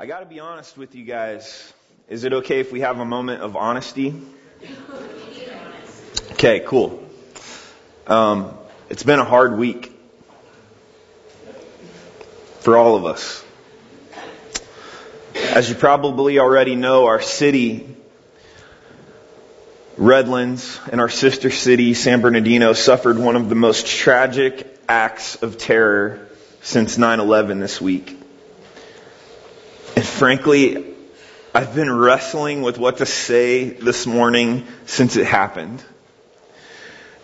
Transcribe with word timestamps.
I 0.00 0.06
got 0.06 0.20
to 0.20 0.24
be 0.24 0.40
honest 0.40 0.78
with 0.78 0.94
you 0.94 1.04
guys. 1.04 1.74
Is 2.08 2.24
it 2.24 2.32
okay 2.32 2.60
if 2.60 2.72
we 2.72 2.80
have 2.80 3.00
a 3.00 3.04
moment 3.04 3.42
of 3.42 3.54
honesty? 3.54 4.14
Okay, 6.30 6.60
cool. 6.60 7.04
Um, 8.06 8.54
it's 8.88 9.02
been 9.02 9.18
a 9.18 9.26
hard 9.26 9.58
week 9.58 9.92
for 12.60 12.78
all 12.78 12.96
of 12.96 13.04
us. 13.04 13.44
As 15.34 15.68
you 15.68 15.74
probably 15.74 16.38
already 16.38 16.76
know, 16.76 17.04
our 17.04 17.20
city, 17.20 17.94
Redlands, 19.98 20.80
and 20.90 20.98
our 20.98 21.10
sister 21.10 21.50
city, 21.50 21.92
San 21.92 22.22
Bernardino, 22.22 22.72
suffered 22.72 23.18
one 23.18 23.36
of 23.36 23.50
the 23.50 23.54
most 23.54 23.86
tragic 23.86 24.66
acts 24.88 25.42
of 25.42 25.58
terror 25.58 26.26
since 26.62 26.96
9-11 26.96 27.60
this 27.60 27.82
week. 27.82 28.16
Frankly, 30.20 30.84
I've 31.54 31.74
been 31.74 31.90
wrestling 31.90 32.60
with 32.60 32.76
what 32.76 32.98
to 32.98 33.06
say 33.06 33.70
this 33.70 34.06
morning 34.06 34.66
since 34.84 35.16
it 35.16 35.24
happened. 35.24 35.82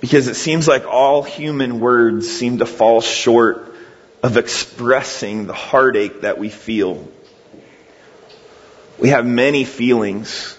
Because 0.01 0.29
it 0.29 0.35
seems 0.35 0.67
like 0.67 0.87
all 0.87 1.23
human 1.23 1.79
words 1.79 2.27
seem 2.27 2.57
to 2.61 2.65
fall 2.65 3.03
short 3.03 3.75
of 4.23 4.39
expressing 4.39 5.47
the 5.47 5.53
heartache 5.53 6.23
that 6.23 6.39
we 6.39 6.49
feel. 6.49 7.07
We 8.99 9.11
have 9.11 9.27
many 9.27 9.65
feelings. 9.65 10.59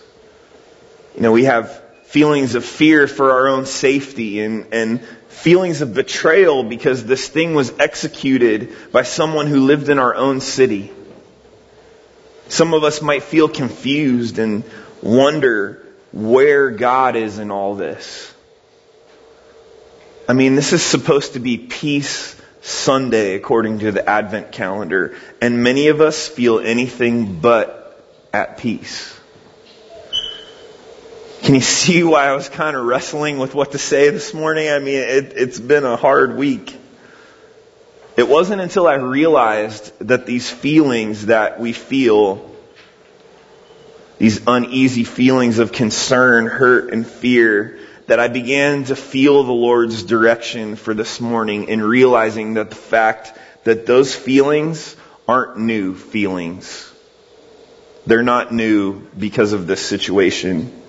You 1.15 1.23
know, 1.23 1.31
we 1.31 1.45
have 1.45 1.81
feelings 2.03 2.53
of 2.53 2.63
fear 2.63 3.07
for 3.07 3.31
our 3.31 3.47
own 3.47 3.65
safety 3.65 4.41
and, 4.41 4.71
and 4.71 5.03
feelings 5.29 5.81
of 5.81 5.95
betrayal 5.95 6.63
because 6.63 7.03
this 7.03 7.27
thing 7.27 7.55
was 7.55 7.73
executed 7.79 8.75
by 8.91 9.01
someone 9.01 9.47
who 9.47 9.65
lived 9.65 9.89
in 9.89 9.97
our 9.97 10.13
own 10.13 10.39
city. 10.39 10.91
Some 12.49 12.73
of 12.73 12.83
us 12.83 13.01
might 13.01 13.23
feel 13.23 13.47
confused 13.47 14.39
and 14.39 14.63
wonder 15.01 15.85
where 16.11 16.71
God 16.71 17.15
is 17.15 17.39
in 17.39 17.51
all 17.51 17.75
this. 17.75 18.33
I 20.27 20.33
mean, 20.33 20.55
this 20.55 20.73
is 20.73 20.83
supposed 20.83 21.33
to 21.33 21.39
be 21.39 21.57
Peace 21.57 22.35
Sunday 22.61 23.35
according 23.35 23.79
to 23.79 23.91
the 23.91 24.07
Advent 24.07 24.51
calendar, 24.51 25.15
and 25.41 25.63
many 25.63 25.87
of 25.87 26.01
us 26.01 26.27
feel 26.27 26.59
anything 26.59 27.39
but 27.39 28.03
at 28.33 28.57
peace. 28.57 29.17
Can 31.43 31.55
you 31.55 31.61
see 31.61 32.03
why 32.03 32.25
I 32.25 32.33
was 32.33 32.49
kind 32.49 32.75
of 32.75 32.85
wrestling 32.85 33.37
with 33.37 33.55
what 33.55 33.71
to 33.71 33.77
say 33.77 34.09
this 34.09 34.33
morning? 34.33 34.69
I 34.69 34.79
mean, 34.79 34.97
it, 34.97 35.33
it's 35.35 35.59
been 35.59 35.85
a 35.85 35.95
hard 35.95 36.35
week. 36.35 36.75
It 38.17 38.27
wasn't 38.27 38.61
until 38.61 38.87
I 38.87 38.95
realized 38.95 39.91
that 39.99 40.25
these 40.25 40.49
feelings 40.49 41.27
that 41.27 41.59
we 41.59 41.71
feel, 41.71 42.49
these 44.17 44.41
uneasy 44.47 45.03
feelings 45.03 45.59
of 45.59 45.71
concern, 45.71 46.47
hurt, 46.47 46.91
and 46.91 47.05
fear, 47.05 47.77
that 48.07 48.19
I 48.19 48.27
began 48.27 48.85
to 48.85 48.95
feel 48.95 49.43
the 49.43 49.51
Lord's 49.51 50.01
direction 50.01 50.77
for 50.77 50.95
this 50.95 51.21
morning 51.21 51.67
in 51.69 51.79
realizing 51.79 52.55
that 52.55 52.71
the 52.71 52.75
fact 52.75 53.37
that 53.65 53.85
those 53.85 54.15
feelings 54.15 54.95
aren't 55.27 55.59
new 55.59 55.93
feelings. 55.93 56.91
They're 58.07 58.23
not 58.23 58.51
new 58.51 59.01
because 59.15 59.53
of 59.53 59.67
this 59.67 59.85
situation. 59.85 60.81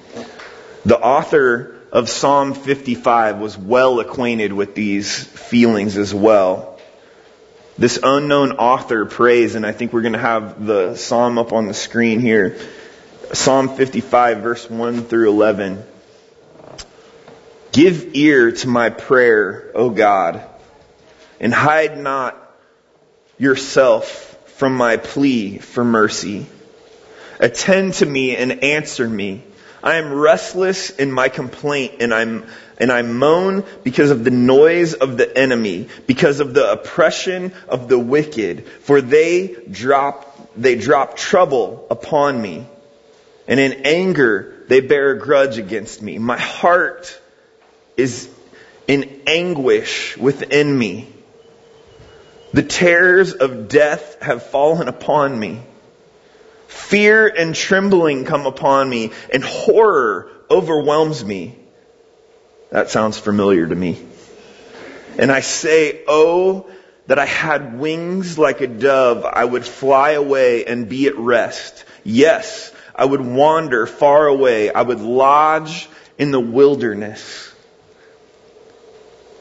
The 0.87 0.99
author 0.99 1.77
of 1.93 2.09
Psalm 2.09 2.55
55 2.55 3.39
was 3.39 3.59
well 3.59 4.01
acquainted 4.01 4.55
with 4.55 4.75
these 4.75 5.25
feelings 5.25 5.99
as 5.99 6.15
well. 6.15 6.68
This 7.79 7.97
unknown 8.03 8.53
author 8.53 9.05
prays, 9.05 9.55
and 9.55 9.65
I 9.65 9.71
think 9.71 9.93
we're 9.93 10.03
going 10.03 10.15
to 10.15 10.19
have 10.19 10.67
the 10.67 10.97
psalm 10.97 11.39
up 11.39 11.53
on 11.53 11.69
the 11.69 11.75
screen 11.75 12.19
here. 12.19 12.59
Psalm 13.33 13.77
55, 13.77 14.39
verse 14.39 14.69
1 14.69 15.05
through 15.05 15.31
11. 15.31 15.85
Give 17.71 18.17
ear 18.17 18.51
to 18.51 18.69
my 18.69 18.91
prayer, 18.91 19.71
O 19.77 19.91
God, 19.91 20.45
and 21.39 21.55
hide 21.55 21.97
not 21.97 22.37
yourself 23.39 24.37
from 24.57 24.75
my 24.75 24.97
plea 24.97 25.59
for 25.59 25.85
mercy. 25.85 26.47
Attend 27.39 27.95
to 27.95 28.07
me 28.07 28.35
and 28.35 28.65
answer 28.65 29.09
me. 29.09 29.45
I 29.85 29.99
am 29.99 30.13
restless 30.13 30.91
in 30.91 31.13
my 31.13 31.29
complaint 31.29 31.95
and 32.01 32.13
I'm 32.13 32.45
and 32.79 32.93
I 32.93 33.03
moan 33.03 33.65
because 33.83 34.11
of 34.11 34.25
the 34.25 34.31
noise 34.31 34.95
of 34.95 35.17
the 35.17 35.37
enemy, 35.37 35.89
because 36.07 36.41
of 36.41 36.55
the 36.55 36.73
oppression 36.73 37.53
of 37.69 37.89
the 37.89 37.99
wicked, 37.99 38.67
for 38.67 39.01
they 39.01 39.57
drop 39.71 40.25
they 40.57 40.75
drop 40.75 41.17
trouble 41.17 41.87
upon 41.91 42.41
me. 42.41 42.67
And 43.47 43.61
in 43.61 43.85
anger 43.85 44.65
they 44.69 44.81
bear 44.81 45.13
a 45.13 45.19
grudge 45.19 45.59
against 45.59 46.03
me. 46.03 46.19
My 46.19 46.39
heart 46.39 47.21
is 47.97 48.29
in 48.87 49.23
anguish 49.27 50.17
within 50.17 50.77
me. 50.77 51.09
The 52.53 52.63
terrors 52.63 53.35
of 53.35 53.69
death 53.69 54.21
have 54.23 54.45
fallen 54.45 54.89
upon 54.89 55.39
me. 55.39 55.61
Fear 56.69 57.29
and 57.29 57.55
trembling 57.55 58.25
come 58.25 58.47
upon 58.47 58.89
me, 58.89 59.13
and 59.33 59.45
horror 59.45 60.31
overwhelms 60.51 61.25
me. 61.25 61.57
That 62.71 62.91
sounds 62.91 63.19
familiar 63.19 63.67
to 63.67 63.75
me. 63.75 64.05
And 65.19 65.33
I 65.33 65.41
say, 65.41 66.03
Oh, 66.07 66.71
that 67.07 67.19
I 67.19 67.25
had 67.25 67.79
wings 67.79 68.39
like 68.39 68.61
a 68.61 68.67
dove, 68.67 69.25
I 69.25 69.45
would 69.45 69.65
fly 69.65 70.11
away 70.11 70.67
and 70.67 70.89
be 70.89 71.07
at 71.07 71.17
rest. 71.17 71.85
Yes, 72.05 72.71
I 72.95 73.05
would 73.05 73.23
wander 73.23 73.87
far 73.87 74.27
away. 74.27 74.71
I 74.71 74.83
would 74.83 75.01
lodge 75.01 75.89
in 76.19 76.31
the 76.31 76.41
wilderness. 76.41 77.53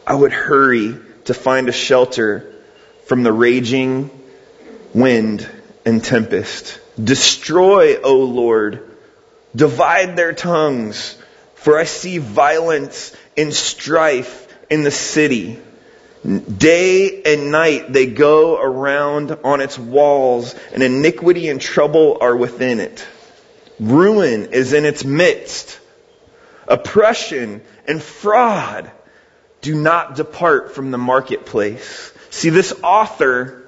I 0.05 0.15
would 0.15 0.31
hurry 0.31 0.97
to 1.25 1.33
find 1.33 1.67
a 1.67 1.73
shelter 1.73 2.53
from 3.07 3.23
the 3.23 3.33
raging 3.33 4.09
wind 4.93 5.49
and 5.85 6.01
tempest. 6.01 6.79
Destroy, 7.01 7.99
O 8.01 8.15
Lord. 8.19 8.89
Divide 9.53 10.15
their 10.15 10.33
tongues, 10.33 11.16
for 11.57 11.77
I 11.77 11.83
see 11.83 12.17
violence 12.17 13.15
and 13.35 13.53
strife 13.53 14.47
in 14.69 14.83
the 14.83 14.91
city. 14.91 15.59
Day 16.25 17.23
and 17.23 17.51
night 17.51 17.91
they 17.91 18.05
go 18.05 18.59
around 18.59 19.37
on 19.43 19.61
its 19.61 19.77
walls, 19.77 20.55
and 20.73 20.81
iniquity 20.83 21.49
and 21.49 21.59
trouble 21.59 22.17
are 22.21 22.35
within 22.35 22.79
it. 22.79 23.05
Ruin 23.79 24.53
is 24.53 24.73
in 24.73 24.85
its 24.85 25.03
midst. 25.03 25.79
Oppression 26.67 27.61
and 27.87 28.01
fraud 28.01 28.91
do 29.61 29.75
not 29.75 30.15
depart 30.15 30.75
from 30.75 30.91
the 30.91 30.97
marketplace. 30.97 32.11
See, 32.29 32.49
this 32.49 32.73
author 32.83 33.63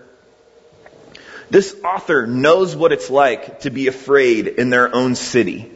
this 1.49 1.75
author 1.83 2.27
knows 2.27 2.75
what 2.75 2.91
it's 2.91 3.09
like 3.09 3.61
to 3.61 3.71
be 3.71 3.87
afraid 3.87 4.47
in 4.47 4.69
their 4.69 4.93
own 4.93 5.15
city. 5.15 5.71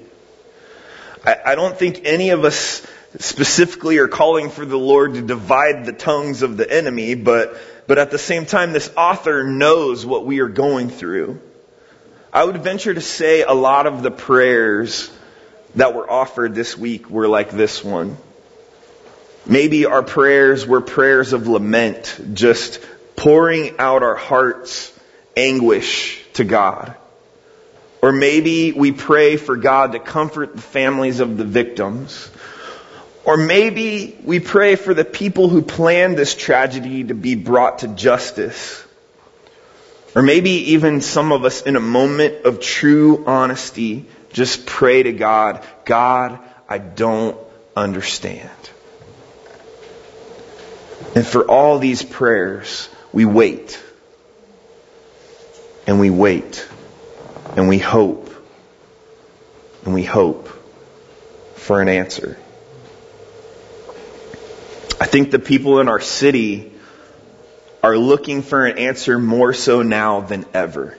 I, 1.26 1.56
don't 1.56 1.78
think 1.78 2.02
any 2.04 2.30
of 2.32 2.44
us 2.44 2.86
specifically 3.20 3.98
are 4.00 4.08
calling 4.08 4.50
for 4.50 4.66
the 4.66 4.78
Lord 4.78 5.14
to 5.14 5.22
divide 5.22 5.86
the 5.86 5.94
tongues 5.94 6.42
of 6.42 6.58
the 6.58 6.70
enemy, 6.70 7.16
but, 7.16 7.58
but 7.88 7.98
at 7.98 8.12
the 8.12 8.18
same 8.18 8.46
time, 8.46 8.74
this 8.74 8.92
author 8.98 9.44
knows 9.44 10.06
what 10.06 10.26
we 10.26 10.40
are 10.40 10.50
going 10.50 10.90
through. 10.90 11.40
I 12.32 12.44
would 12.44 12.58
venture 12.58 12.94
to 12.94 13.02
say 13.02 13.44
a 13.44 13.54
lot 13.54 13.88
of 13.88 14.04
the 14.04 14.12
prayers 14.12 15.12
that 15.76 15.94
were 15.94 16.10
offered 16.10 16.56
this 16.56 16.78
week 16.78 17.10
were 17.10 17.28
like 17.28 17.52
this 17.52 17.84
one. 17.84 18.18
Maybe 19.46 19.86
our 19.86 20.04
prayers 20.04 20.66
were 20.66 20.82
prayers 20.82 21.34
of 21.34 21.48
lament, 21.48 22.20
just 22.34 22.80
pouring 23.16 23.76
out 23.80 24.04
our 24.04 24.16
hearts 24.16 24.98
anguish 25.38 26.22
to 26.34 26.44
God. 26.44 26.96
Or 28.04 28.12
maybe 28.12 28.74
we 28.74 28.92
pray 28.92 29.38
for 29.38 29.56
God 29.56 29.94
to 29.94 30.00
comfort 30.00 30.54
the 30.54 30.62
families 30.62 31.22
of 31.22 31.38
the 31.38 31.46
victims. 31.46 32.30
Or 33.24 33.38
maybe 33.38 34.20
we 34.26 34.42
pray 34.42 34.76
for 34.76 34.94
the 34.94 35.06
people 35.06 35.48
who 35.48 35.62
planned 35.62 36.18
this 36.18 36.36
tragedy 36.36 37.06
to 37.06 37.14
be 37.14 37.36
brought 37.36 37.80
to 37.80 37.88
justice. 37.88 38.84
Or 40.14 40.22
maybe 40.22 40.50
even 40.74 41.00
some 41.00 41.32
of 41.32 41.46
us 41.46 41.62
in 41.62 41.78
a 41.78 41.80
moment 41.80 42.44
of 42.44 42.60
true 42.60 43.24
honesty 43.26 44.06
just 44.34 44.66
pray 44.66 45.04
to 45.04 45.14
God, 45.14 45.66
God, 45.86 46.40
I 46.68 46.80
don't 46.80 47.38
understand. 47.74 48.52
And 51.16 51.26
for 51.26 51.50
all 51.50 51.80
these 51.80 52.04
prayers, 52.04 52.90
we 53.14 53.24
wait 53.24 53.82
and 55.88 56.02
we 56.02 56.10
wait 56.10 56.68
and 57.56 57.68
we 57.68 57.78
hope 57.78 58.30
and 59.86 59.94
we 59.94 60.04
hope 60.04 60.50
for 61.56 61.82
an 61.82 61.88
answer. 61.88 62.38
I 65.00 65.06
think 65.06 65.32
the 65.32 65.40
people 65.40 65.80
in 65.80 65.90
our 65.90 66.00
city 66.00 66.72
are 67.82 67.98
looking 67.98 68.42
for 68.42 68.66
an 68.66 68.78
answer 68.78 69.20
more 69.20 69.54
so 69.54 69.82
now 69.82 70.22
than 70.22 70.46
ever. 70.54 70.98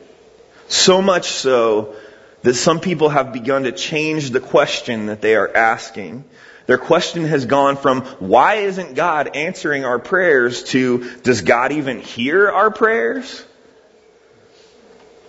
So 0.69 1.01
much 1.01 1.29
so 1.29 1.97
that 2.43 2.55
some 2.55 2.81
people 2.81 3.09
have 3.09 3.33
begun 3.33 3.65
to 3.65 3.73
change 3.73 4.31
the 4.31 4.41
question 4.41 5.06
that 5.06 5.23
they 5.23 5.35
are 5.35 5.55
asking. 5.56 6.25
Their 6.67 6.79
question 6.79 7.25
has 7.25 7.47
gone 7.47 7.77
from, 7.77 8.03
why 8.19 8.56
isn't 8.56 8.95
God 8.95 9.35
answering 9.35 9.85
our 9.85 9.99
prayers 9.99 10.65
to, 10.65 11.19
does 11.23 11.41
God 11.41 11.73
even 11.73 12.01
hear 12.01 12.51
our 12.51 12.71
prayers? 12.71 13.45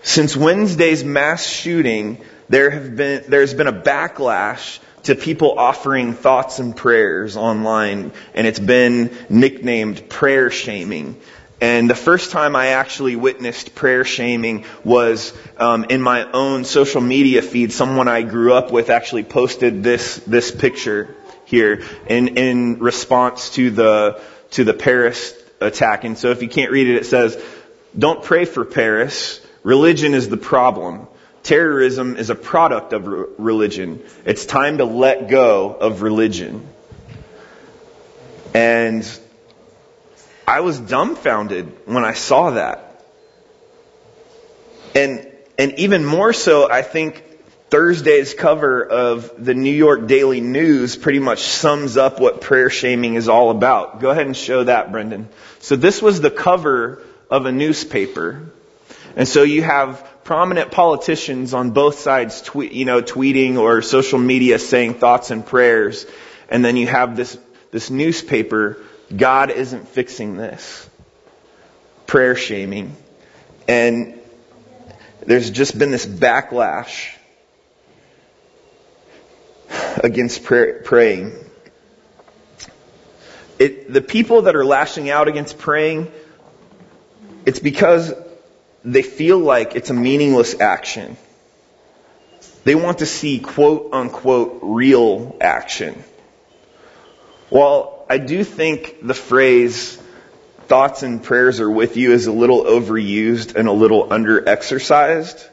Since 0.05 0.37
Wednesday's 0.37 1.03
mass 1.03 1.43
shooting, 1.47 2.21
there 2.47 2.69
have 2.69 2.95
been, 2.95 3.23
there's 3.27 3.55
been 3.55 3.65
a 3.65 3.73
backlash 3.73 4.77
to 5.01 5.15
people 5.15 5.57
offering 5.57 6.13
thoughts 6.13 6.59
and 6.59 6.77
prayers 6.77 7.35
online, 7.35 8.11
and 8.35 8.45
it's 8.45 8.59
been 8.59 9.09
nicknamed 9.29 10.07
prayer 10.07 10.51
shaming. 10.51 11.19
And 11.59 11.89
the 11.89 11.95
first 11.95 12.29
time 12.29 12.55
I 12.55 12.67
actually 12.67 13.15
witnessed 13.15 13.73
prayer 13.73 14.05
shaming 14.05 14.65
was 14.83 15.35
um, 15.57 15.85
in 15.85 16.03
my 16.03 16.31
own 16.31 16.65
social 16.65 17.01
media 17.01 17.41
feed. 17.41 17.73
Someone 17.73 18.07
I 18.07 18.21
grew 18.21 18.53
up 18.53 18.71
with 18.71 18.91
actually 18.91 19.23
posted 19.23 19.81
this 19.81 20.17
this 20.17 20.51
picture 20.51 21.15
here 21.45 21.81
in 22.05 22.37
in 22.37 22.77
response 22.77 23.49
to 23.55 23.71
the 23.71 24.21
to 24.51 24.65
the 24.65 24.75
Paris 24.75 25.33
attack. 25.59 26.03
And 26.03 26.15
so 26.15 26.29
if 26.29 26.43
you 26.43 26.47
can't 26.47 26.71
read 26.71 26.89
it, 26.89 26.95
it 26.95 27.07
says, 27.07 27.43
"Don't 27.97 28.23
pray 28.23 28.45
for 28.45 28.65
Paris. 28.65 29.41
Religion 29.65 30.13
is 30.13 30.29
the 30.29 30.38
problem. 30.38 31.07
Terrorism 31.41 32.17
is 32.17 32.29
a 32.29 32.35
product 32.35 32.94
of 32.94 33.07
re- 33.07 33.25
religion. 33.39 34.01
It's 34.23 34.45
time 34.45 34.77
to 34.77 34.85
let 34.85 35.27
go 35.27 35.73
of 35.73 36.03
religion." 36.03 36.67
And 38.53 39.03
I 40.47 40.59
was 40.59 40.79
dumbfounded 40.79 41.65
when 41.85 42.06
I 42.06 42.13
saw 42.13 42.51
that. 42.51 43.03
And, 44.94 45.27
and 45.57 45.73
even 45.79 46.06
more 46.06 46.31
so, 46.31 46.71
I 46.71 46.83
think 46.83 47.23
Thursday's 47.69 48.35
cover 48.35 48.85
of 48.85 49.44
the 49.44 49.56
New 49.56 49.73
York 49.73 50.07
Daily 50.07 50.41
News 50.41 50.95
pretty 50.95 51.19
much 51.19 51.39
sums 51.39 51.97
up 51.97 52.19
what 52.19 52.39
prayer 52.39 52.69
shaming 52.69 53.15
is 53.15 53.27
all 53.27 53.50
about. 53.50 54.00
Go 54.00 54.12
ahead 54.12 54.27
and 54.27 54.38
show 54.38 54.63
that, 54.63 54.91
Brendan. 54.91 55.27
So 55.59 55.75
this 55.75 56.01
was 56.01 56.21
the 56.21 56.29
cover 56.29 57.01
of 57.29 57.47
a 57.47 57.51
newspaper. 57.51 58.44
And 59.15 59.27
so 59.27 59.44
you 59.44 59.63
have 59.63 60.07
prominent 60.23 60.71
politicians 60.71 61.53
on 61.53 61.71
both 61.71 62.00
sides 62.00 62.41
tweet, 62.41 62.73
you 62.73 62.83
know, 62.83 63.01
tweeting 63.01 63.57
or 63.57 63.81
social 63.81 64.19
media 64.19 64.59
saying 64.59 64.95
thoughts 64.95 65.31
and 65.31 65.45
prayers. 65.45 66.06
And 66.50 66.65
then 66.65 66.75
you 66.75 66.88
have 66.88 67.15
this, 67.15 67.38
this 67.71 67.89
newspaper 67.89 68.77
God 69.15 69.51
isn't 69.51 69.88
fixing 69.88 70.35
this. 70.35 70.89
Prayer 72.07 72.35
shaming. 72.35 72.95
And 73.67 74.19
there's 75.25 75.50
just 75.50 75.77
been 75.77 75.91
this 75.91 76.06
backlash 76.06 77.15
against 80.03 80.44
praying. 80.44 81.33
It, 83.57 83.91
the 83.91 84.01
people 84.01 84.44
that 84.44 84.56
are 84.56 84.65
lashing 84.65 85.09
out 85.09 85.27
against 85.27 85.57
praying, 85.57 86.12
it's 87.45 87.59
because 87.59 88.13
they 88.85 89.01
feel 89.01 89.39
like 89.39 89.75
it's 89.75 89.89
a 89.89 89.93
meaningless 89.93 90.59
action. 90.59 91.17
They 92.63 92.75
want 92.75 92.99
to 92.99 93.05
see 93.05 93.39
quote 93.39 93.89
unquote 93.93 94.59
real 94.61 95.35
action. 95.41 96.03
Well, 97.49 98.05
I 98.09 98.19
do 98.19 98.43
think 98.43 99.05
the 99.05 99.13
phrase 99.13 100.01
thoughts 100.67 101.03
and 101.03 101.23
prayers 101.23 101.59
are 101.59 101.69
with 101.69 101.97
you 101.97 102.11
is 102.11 102.27
a 102.27 102.31
little 102.31 102.63
overused 102.63 103.55
and 103.55 103.67
a 103.67 103.71
little 103.71 104.11
under-exercised. 104.11 105.47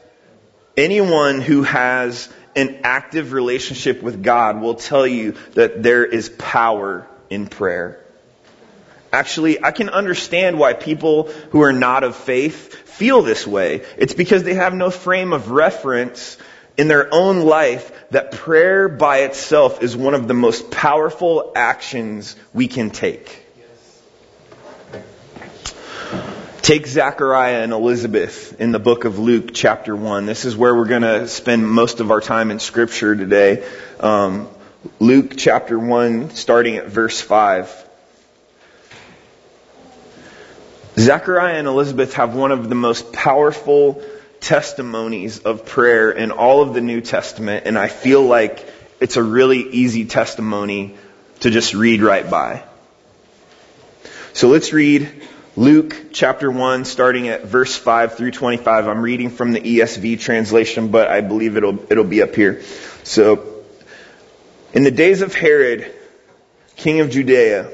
Anyone 0.75 1.41
who 1.41 1.63
has 1.63 2.31
an 2.55 2.81
active 2.83 3.31
relationship 3.31 4.01
with 4.01 4.23
God 4.23 4.61
will 4.61 4.75
tell 4.75 5.05
you 5.05 5.35
that 5.53 5.81
there 5.83 6.05
is 6.05 6.29
power 6.29 7.07
in 7.29 7.47
prayer. 7.47 8.02
Actually, 9.13 9.63
I 9.63 9.69
can 9.69 9.89
understand 9.89 10.57
why 10.57 10.73
people 10.73 11.29
who 11.51 11.61
are 11.61 11.71
not 11.71 12.03
of 12.03 12.15
faith 12.15 12.73
feel 12.73 13.21
this 13.21 13.45
way. 13.45 13.85
It's 13.95 14.15
because 14.15 14.41
they 14.41 14.55
have 14.55 14.73
no 14.73 14.89
frame 14.89 15.33
of 15.33 15.51
reference 15.51 16.35
in 16.77 16.87
their 16.87 17.13
own 17.13 17.41
life 17.41 17.91
that 18.09 18.31
prayer 18.31 18.89
by 18.89 19.19
itself 19.19 19.83
is 19.83 19.95
one 19.95 20.15
of 20.15 20.27
the 20.27 20.33
most 20.33 20.71
powerful 20.71 21.51
actions 21.55 22.35
we 22.55 22.67
can 22.67 22.89
take. 22.89 23.45
Take 26.63 26.87
Zachariah 26.87 27.61
and 27.61 27.71
Elizabeth 27.71 28.59
in 28.59 28.71
the 28.71 28.79
book 28.79 29.05
of 29.05 29.19
Luke, 29.19 29.51
chapter 29.53 29.95
1. 29.95 30.25
This 30.25 30.43
is 30.43 30.57
where 30.57 30.73
we're 30.73 30.87
going 30.87 31.03
to 31.03 31.27
spend 31.27 31.69
most 31.69 31.99
of 31.99 32.09
our 32.09 32.21
time 32.21 32.49
in 32.49 32.57
Scripture 32.57 33.15
today. 33.15 33.63
Um, 33.99 34.47
Luke, 34.99 35.33
chapter 35.37 35.77
1, 35.77 36.31
starting 36.31 36.77
at 36.77 36.87
verse 36.87 37.21
5. 37.21 37.82
Zachariah 40.97 41.55
and 41.55 41.67
Elizabeth 41.67 42.13
have 42.13 42.35
one 42.35 42.51
of 42.51 42.69
the 42.69 42.75
most 42.75 43.11
powerful 43.11 44.03
testimonies 44.39 45.39
of 45.39 45.65
prayer 45.65 46.11
in 46.11 46.31
all 46.31 46.61
of 46.61 46.75
the 46.75 46.81
New 46.81 47.01
Testament, 47.01 47.65
and 47.65 47.79
I 47.79 47.87
feel 47.87 48.21
like 48.21 48.63
it's 48.99 49.17
a 49.17 49.23
really 49.23 49.69
easy 49.71 50.05
testimony 50.05 50.95
to 51.39 51.49
just 51.49 51.73
read 51.73 52.01
right 52.01 52.29
by. 52.29 52.63
So 54.33 54.49
let's 54.49 54.71
read 54.71 55.23
Luke 55.55 55.95
chapter 56.11 56.51
1, 56.51 56.85
starting 56.85 57.27
at 57.27 57.45
verse 57.45 57.75
5 57.75 58.15
through 58.15 58.31
25. 58.31 58.87
I'm 58.87 59.01
reading 59.01 59.31
from 59.31 59.51
the 59.53 59.61
ESV 59.61 60.19
translation, 60.19 60.89
but 60.89 61.09
I 61.09 61.21
believe 61.21 61.57
it'll, 61.57 61.91
it'll 61.91 62.03
be 62.03 62.21
up 62.21 62.35
here. 62.35 62.61
So, 63.03 63.63
in 64.73 64.83
the 64.83 64.91
days 64.91 65.21
of 65.21 65.33
Herod, 65.33 65.91
king 66.75 66.99
of 66.99 67.09
Judea, 67.09 67.71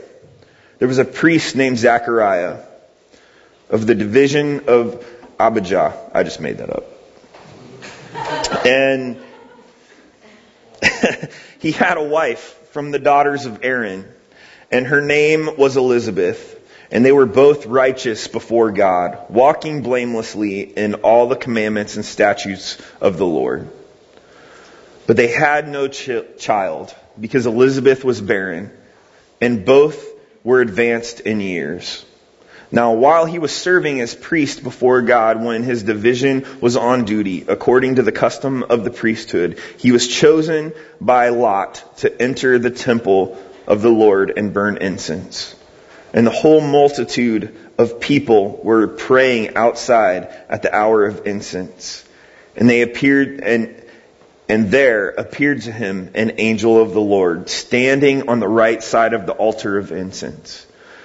there 0.79 0.87
was 0.87 0.99
a 0.99 1.05
priest 1.05 1.57
named 1.57 1.77
Zachariah 1.77 2.59
of 3.69 3.85
the 3.85 3.95
division 3.95 4.67
of 4.67 5.05
Abijah. 5.39 6.11
I 6.13 6.23
just 6.23 6.41
made 6.41 6.57
that 6.57 6.69
up. 6.69 6.85
And 8.65 9.21
he 11.59 11.71
had 11.71 11.97
a 11.97 12.03
wife 12.03 12.59
from 12.71 12.91
the 12.91 12.99
daughters 12.99 13.45
of 13.45 13.63
Aaron, 13.63 14.05
and 14.71 14.87
her 14.87 15.01
name 15.01 15.49
was 15.57 15.77
Elizabeth. 15.77 16.57
And 16.91 17.05
they 17.05 17.11
were 17.11 17.27
both 17.27 17.67
righteous 17.67 18.27
before 18.27 18.71
God, 18.71 19.29
walking 19.29 19.83
blamelessly 19.83 20.61
in 20.61 20.95
all 20.95 21.27
the 21.27 21.35
commandments 21.35 21.97
and 21.97 22.03
statutes 22.03 22.81
of 22.99 23.19
the 23.19 23.27
Lord. 23.27 23.69
But 25.05 25.15
they 25.15 25.27
had 25.27 25.67
no 25.67 25.87
ch- 25.87 26.23
child 26.39 26.95
because 27.19 27.45
Elizabeth 27.45 28.03
was 28.03 28.19
barren, 28.21 28.71
and 29.39 29.65
both 29.65 30.03
were 30.43 30.61
advanced 30.61 31.19
in 31.19 31.41
years. 31.41 32.03
Now, 32.71 32.93
while 32.93 33.25
he 33.25 33.39
was 33.39 33.51
serving 33.51 33.99
as 33.99 34.13
priest 34.13 34.63
before 34.63 35.01
God 35.01 35.43
when 35.43 35.63
his 35.63 35.81
division 35.81 36.45
was 36.61 36.75
on 36.75 37.05
duty, 37.05 37.45
according 37.47 37.95
to 37.95 38.03
the 38.03 38.11
custom 38.11 38.63
of 38.63 38.83
the 38.83 38.91
priesthood, 38.91 39.59
he 39.77 39.91
was 39.91 40.07
chosen 40.07 40.73
by 41.01 41.29
Lot 41.29 41.83
to 41.97 42.21
enter 42.21 42.59
the 42.59 42.69
temple 42.69 43.37
of 43.65 43.81
the 43.81 43.89
Lord 43.89 44.33
and 44.37 44.53
burn 44.53 44.77
incense. 44.77 45.55
And 46.13 46.27
the 46.27 46.31
whole 46.31 46.61
multitude 46.61 47.55
of 47.77 47.99
people 47.99 48.59
were 48.63 48.87
praying 48.87 49.55
outside 49.55 50.27
at 50.47 50.61
the 50.61 50.75
hour 50.75 51.05
of 51.05 51.25
incense. 51.25 52.03
And 52.55 52.69
they 52.69 52.81
appeared, 52.81 53.39
and, 53.41 53.83
and 54.47 54.69
there 54.69 55.09
appeared 55.09 55.63
to 55.63 55.71
him 55.71 56.11
an 56.13 56.33
angel 56.37 56.79
of 56.79 56.93
the 56.93 57.01
Lord, 57.01 57.49
standing 57.49 58.29
on 58.29 58.39
the 58.39 58.47
right 58.47 58.81
side 58.83 59.13
of 59.13 59.25
the 59.25 59.33
altar 59.33 59.77
of 59.77 59.91
incense. 59.91 60.67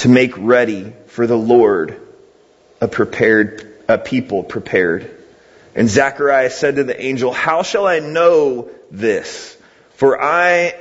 to 0.00 0.08
make 0.08 0.32
ready 0.38 0.94
for 1.08 1.26
the 1.26 1.36
Lord 1.36 2.00
a 2.80 2.88
prepared, 2.88 3.84
a 3.86 3.98
people 3.98 4.42
prepared. 4.42 5.10
And 5.74 5.90
Zechariah 5.90 6.48
said 6.48 6.76
to 6.76 6.84
the 6.84 6.98
angel, 6.98 7.32
how 7.32 7.62
shall 7.62 7.86
I 7.86 7.98
know 7.98 8.70
this? 8.90 9.58
For 9.96 10.20
I 10.20 10.74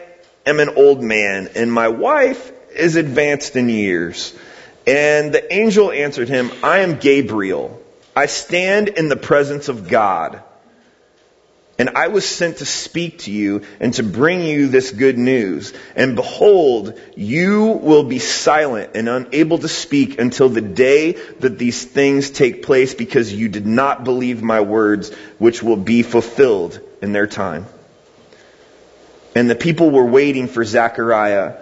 am 0.45 0.61
an 0.61 0.69
old 0.69 1.03
man 1.03 1.49
and 1.55 1.69
my 1.69 1.89
wife 1.89 2.49
is 2.73 2.95
advanced 2.95 3.57
in 3.57 3.67
years. 3.67 4.33
And 4.87 5.33
the 5.33 5.53
angel 5.53 5.91
answered 5.91 6.29
him, 6.29 6.49
I 6.63 6.79
am 6.79 6.97
Gabriel. 6.97 7.77
I 8.15 8.27
stand 8.27 8.87
in 8.87 9.09
the 9.09 9.17
presence 9.17 9.67
of 9.67 9.89
God. 9.89 10.41
And 11.79 11.91
I 11.95 12.09
was 12.09 12.27
sent 12.27 12.57
to 12.57 12.65
speak 12.65 13.19
to 13.19 13.31
you 13.31 13.61
and 13.79 13.93
to 13.93 14.03
bring 14.03 14.41
you 14.41 14.67
this 14.67 14.91
good 14.91 15.17
news. 15.17 15.71
And 15.95 16.17
behold, 16.17 16.99
you 17.15 17.67
will 17.67 18.03
be 18.03 18.19
silent 18.19 18.91
and 18.95 19.07
unable 19.07 19.59
to 19.59 19.69
speak 19.69 20.19
until 20.19 20.49
the 20.49 20.59
day 20.59 21.13
that 21.39 21.57
these 21.57 21.85
things 21.85 22.31
take 22.31 22.63
place 22.63 22.93
because 22.93 23.33
you 23.33 23.47
did 23.47 23.65
not 23.65 24.03
believe 24.03 24.43
my 24.43 24.59
words, 24.59 25.13
which 25.37 25.63
will 25.63 25.77
be 25.77 26.03
fulfilled 26.03 26.81
in 27.01 27.13
their 27.13 27.27
time. 27.27 27.65
And 29.33 29.49
the 29.49 29.55
people 29.55 29.89
were 29.89 30.05
waiting 30.05 30.49
for 30.49 30.65
Zechariah 30.65 31.55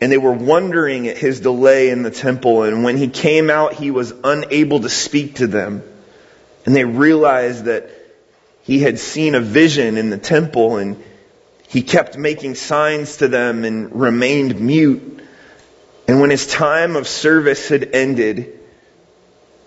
and 0.00 0.10
they 0.10 0.18
were 0.18 0.32
wondering 0.32 1.08
at 1.08 1.18
his 1.18 1.40
delay 1.40 1.90
in 1.90 2.02
the 2.02 2.10
temple. 2.10 2.62
And 2.62 2.84
when 2.84 2.96
he 2.96 3.08
came 3.08 3.50
out, 3.50 3.74
he 3.74 3.90
was 3.90 4.14
unable 4.24 4.80
to 4.80 4.88
speak 4.88 5.36
to 5.36 5.46
them. 5.46 5.82
And 6.64 6.74
they 6.74 6.84
realized 6.84 7.66
that 7.66 8.01
he 8.62 8.78
had 8.78 8.98
seen 8.98 9.34
a 9.34 9.40
vision 9.40 9.98
in 9.98 10.10
the 10.10 10.18
temple 10.18 10.76
and 10.76 11.02
he 11.68 11.82
kept 11.82 12.16
making 12.16 12.54
signs 12.54 13.18
to 13.18 13.28
them 13.28 13.64
and 13.64 13.98
remained 13.98 14.60
mute. 14.60 15.20
And 16.06 16.20
when 16.20 16.30
his 16.30 16.46
time 16.46 16.96
of 16.96 17.08
service 17.08 17.68
had 17.68 17.94
ended, 17.94 18.58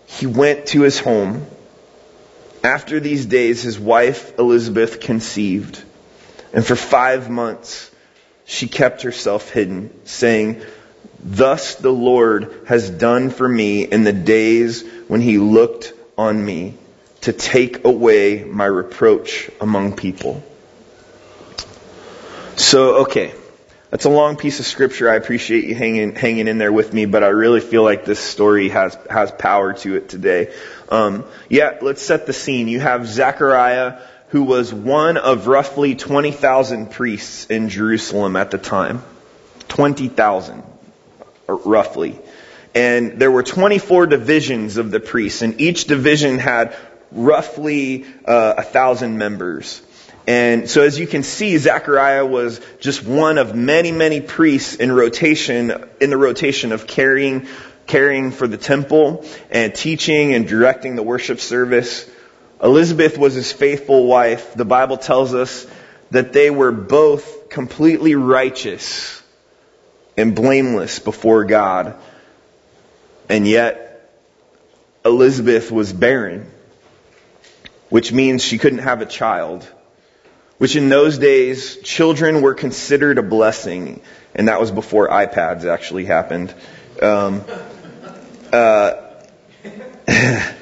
he 0.05 0.27
went 0.27 0.67
to 0.67 0.81
his 0.81 0.99
home. 0.99 1.45
After 2.63 2.99
these 2.99 3.25
days, 3.25 3.63
his 3.63 3.79
wife 3.79 4.37
Elizabeth 4.39 4.99
conceived. 4.99 5.81
And 6.53 6.65
for 6.65 6.75
five 6.75 7.29
months, 7.29 7.91
she 8.45 8.67
kept 8.67 9.01
herself 9.01 9.49
hidden, 9.49 9.89
saying, 10.05 10.61
Thus 11.23 11.75
the 11.75 11.91
Lord 11.91 12.53
has 12.67 12.89
done 12.89 13.29
for 13.29 13.47
me 13.47 13.83
in 13.83 14.03
the 14.03 14.13
days 14.13 14.83
when 15.07 15.21
he 15.21 15.37
looked 15.37 15.91
on 16.17 16.43
me 16.43 16.77
to 17.25 17.33
take 17.33 17.85
away 17.85 18.43
my 18.43 18.65
reproach 18.65 19.49
among 19.59 19.95
people. 19.95 20.43
So, 22.55 23.01
okay. 23.03 23.33
That's 23.89 24.05
a 24.05 24.09
long 24.09 24.37
piece 24.37 24.59
of 24.59 24.67
scripture. 24.67 25.09
I 25.09 25.15
appreciate 25.15 25.63
you 25.63 25.73
hanging, 25.73 26.15
hanging 26.15 26.47
in 26.47 26.59
there 26.59 26.71
with 26.71 26.93
me, 26.93 27.05
but 27.05 27.23
I 27.23 27.29
really 27.29 27.61
feel 27.61 27.83
like 27.83 28.05
this 28.05 28.19
story 28.19 28.69
has, 28.69 28.95
has 29.09 29.31
power 29.31 29.73
to 29.73 29.95
it 29.95 30.07
today. 30.07 30.53
Um, 30.89 31.25
yeah, 31.49 31.79
let's 31.81 32.03
set 32.03 32.27
the 32.27 32.33
scene. 32.33 32.67
You 32.67 32.79
have 32.79 33.07
Zechariah 33.07 34.01
who 34.29 34.43
was 34.43 34.71
one 34.71 35.17
of 35.17 35.47
roughly 35.47 35.95
20,000 35.95 36.91
priests 36.91 37.45
in 37.45 37.69
Jerusalem 37.69 38.35
at 38.35 38.51
the 38.51 38.59
time. 38.59 39.01
20,000, 39.69 40.61
roughly. 41.47 42.19
And 42.75 43.19
there 43.19 43.31
were 43.31 43.43
24 43.43 44.07
divisions 44.07 44.77
of 44.77 44.91
the 44.91 44.99
priests, 44.99 45.41
and 45.41 45.59
each 45.61 45.85
division 45.85 46.37
had 46.37 46.75
roughly 47.15 48.05
uh, 48.25 48.55
a 48.57 48.63
thousand 48.63 49.17
members. 49.17 49.81
And 50.27 50.69
so 50.69 50.81
as 50.83 50.99
you 50.99 51.07
can 51.07 51.23
see, 51.23 51.57
Zechariah 51.57 52.25
was 52.25 52.59
just 52.79 53.03
one 53.03 53.37
of 53.37 53.55
many, 53.55 53.91
many 53.91 54.21
priests 54.21 54.75
in 54.75 54.91
rotation, 54.91 55.87
in 56.01 56.09
the 56.09 56.17
rotation 56.17 56.71
of 56.71 56.87
carrying, 56.87 57.47
caring 57.87 58.31
for 58.31 58.47
the 58.47 58.57
temple 58.57 59.25
and 59.51 59.73
teaching 59.73 60.33
and 60.33 60.47
directing 60.47 60.95
the 60.95 61.03
worship 61.03 61.39
service. 61.39 62.09
Elizabeth 62.61 63.17
was 63.17 63.35
his 63.35 63.51
faithful 63.51 64.07
wife. 64.07 64.53
The 64.55 64.65
Bible 64.65 64.97
tells 64.97 65.33
us 65.33 65.67
that 66.11 66.33
they 66.33 66.49
were 66.49 66.71
both 66.71 67.49
completely 67.49 68.15
righteous 68.15 69.21
and 70.17 70.35
blameless 70.35 70.99
before 70.99 71.45
God. 71.45 71.95
And 73.29 73.47
yet, 73.47 74.09
Elizabeth 75.03 75.71
was 75.71 75.93
barren, 75.93 76.49
which 77.89 78.11
means 78.11 78.43
she 78.43 78.57
couldn't 78.57 78.79
have 78.79 79.01
a 79.01 79.05
child. 79.05 79.67
Which 80.57 80.75
in 80.75 80.87
those 80.87 81.17
days, 81.17 81.77
children 81.77 82.41
were 82.41 82.53
considered 82.53 83.17
a 83.17 83.23
blessing, 83.23 84.01
and 84.33 84.47
that 84.47 84.59
was 84.59 84.71
before 84.71 85.09
iPads 85.09 85.65
actually 85.65 86.05
happened. 86.05 86.53
Um, 87.01 87.43
uh, 88.53 88.93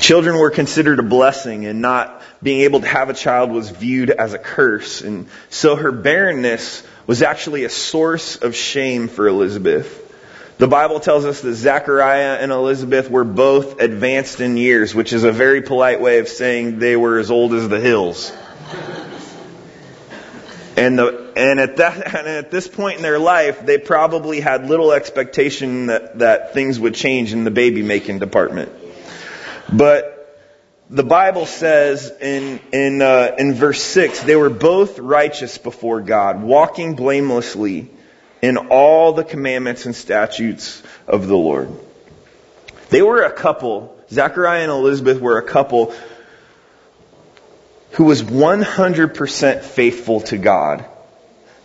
children 0.00 0.36
were 0.36 0.50
considered 0.50 0.98
a 0.98 1.02
blessing 1.02 1.66
and 1.66 1.82
not 1.82 2.22
being 2.42 2.60
able 2.62 2.80
to 2.80 2.86
have 2.86 3.10
a 3.10 3.14
child 3.14 3.50
was 3.50 3.70
viewed 3.70 4.10
as 4.10 4.32
a 4.34 4.38
curse. 4.38 5.00
And 5.00 5.28
so 5.50 5.76
her 5.76 5.92
barrenness 5.92 6.82
was 7.06 7.22
actually 7.22 7.64
a 7.64 7.70
source 7.70 8.36
of 8.36 8.54
shame 8.54 9.08
for 9.08 9.26
Elizabeth. 9.28 10.05
The 10.58 10.66
Bible 10.66 11.00
tells 11.00 11.26
us 11.26 11.42
that 11.42 11.54
Zechariah 11.54 12.38
and 12.40 12.50
Elizabeth 12.50 13.10
were 13.10 13.24
both 13.24 13.78
advanced 13.78 14.40
in 14.40 14.56
years, 14.56 14.94
which 14.94 15.12
is 15.12 15.22
a 15.22 15.32
very 15.32 15.60
polite 15.60 16.00
way 16.00 16.18
of 16.18 16.28
saying 16.28 16.78
they 16.78 16.96
were 16.96 17.18
as 17.18 17.30
old 17.30 17.52
as 17.52 17.68
the 17.68 17.78
hills. 17.78 18.32
And 20.78 20.98
the, 20.98 21.32
and 21.36 21.60
at 21.60 21.76
that, 21.76 22.06
and 22.16 22.26
at 22.26 22.50
this 22.50 22.68
point 22.68 22.96
in 22.96 23.02
their 23.02 23.18
life, 23.18 23.66
they 23.66 23.76
probably 23.76 24.40
had 24.40 24.66
little 24.66 24.92
expectation 24.92 25.86
that, 25.86 26.20
that 26.20 26.54
things 26.54 26.80
would 26.80 26.94
change 26.94 27.34
in 27.34 27.44
the 27.44 27.50
baby 27.50 27.82
making 27.82 28.18
department. 28.18 28.72
But 29.70 30.12
the 30.88 31.02
Bible 31.02 31.46
says 31.46 32.10
in 32.20 32.60
in 32.72 33.02
uh, 33.02 33.34
in 33.36 33.54
verse 33.54 33.82
six, 33.82 34.22
they 34.22 34.36
were 34.36 34.50
both 34.50 35.00
righteous 35.00 35.58
before 35.58 36.00
God, 36.00 36.42
walking 36.42 36.94
blamelessly 36.94 37.90
in 38.42 38.56
all 38.56 39.12
the 39.12 39.24
commandments 39.24 39.86
and 39.86 39.94
statutes 39.94 40.82
of 41.06 41.26
the 41.26 41.36
Lord. 41.36 41.70
They 42.90 43.02
were 43.02 43.22
a 43.22 43.32
couple. 43.32 43.96
Zachariah 44.10 44.62
and 44.62 44.70
Elizabeth 44.70 45.20
were 45.20 45.38
a 45.38 45.42
couple 45.42 45.94
who 47.92 48.04
was 48.04 48.22
100% 48.22 49.62
faithful 49.62 50.20
to 50.20 50.38
God. 50.38 50.84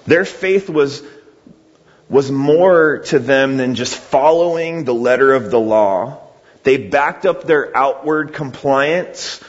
Their 0.08 0.26
faith 0.26 0.70
was 0.70 1.04
was 2.10 2.30
more 2.30 3.00
to 3.06 3.20
them 3.20 3.56
than 3.56 3.76
just 3.76 3.96
following 3.96 4.84
the 4.84 4.94
letter 4.94 5.34
of 5.34 5.50
the 5.50 5.60
law 5.60 6.22
they 6.64 6.78
backed 6.78 7.26
up 7.26 7.44
their 7.44 7.76
outward 7.76 8.34
compliance 8.34 9.44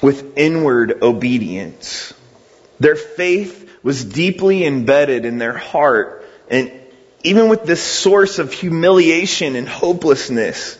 with 0.00 0.38
inward 0.38 1.02
obedience. 1.02 2.14
Their 2.78 2.94
faith 2.94 3.67
was 3.82 4.04
deeply 4.04 4.64
embedded 4.64 5.24
in 5.24 5.38
their 5.38 5.56
heart 5.56 6.24
and 6.50 6.72
even 7.24 7.48
with 7.48 7.64
this 7.64 7.82
source 7.82 8.38
of 8.38 8.52
humiliation 8.52 9.56
and 9.56 9.68
hopelessness, 9.68 10.78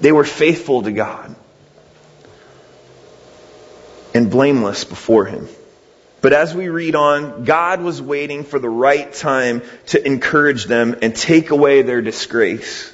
they 0.00 0.12
were 0.12 0.24
faithful 0.24 0.82
to 0.82 0.92
God 0.92 1.34
and 4.14 4.30
blameless 4.30 4.84
before 4.84 5.26
Him. 5.26 5.48
But 6.20 6.32
as 6.32 6.54
we 6.54 6.68
read 6.68 6.94
on, 6.94 7.44
God 7.44 7.80
was 7.80 8.02
waiting 8.02 8.44
for 8.44 8.58
the 8.58 8.68
right 8.68 9.12
time 9.12 9.62
to 9.88 10.04
encourage 10.04 10.64
them 10.64 10.96
and 11.02 11.14
take 11.14 11.50
away 11.50 11.82
their 11.82 12.02
disgrace. 12.02 12.92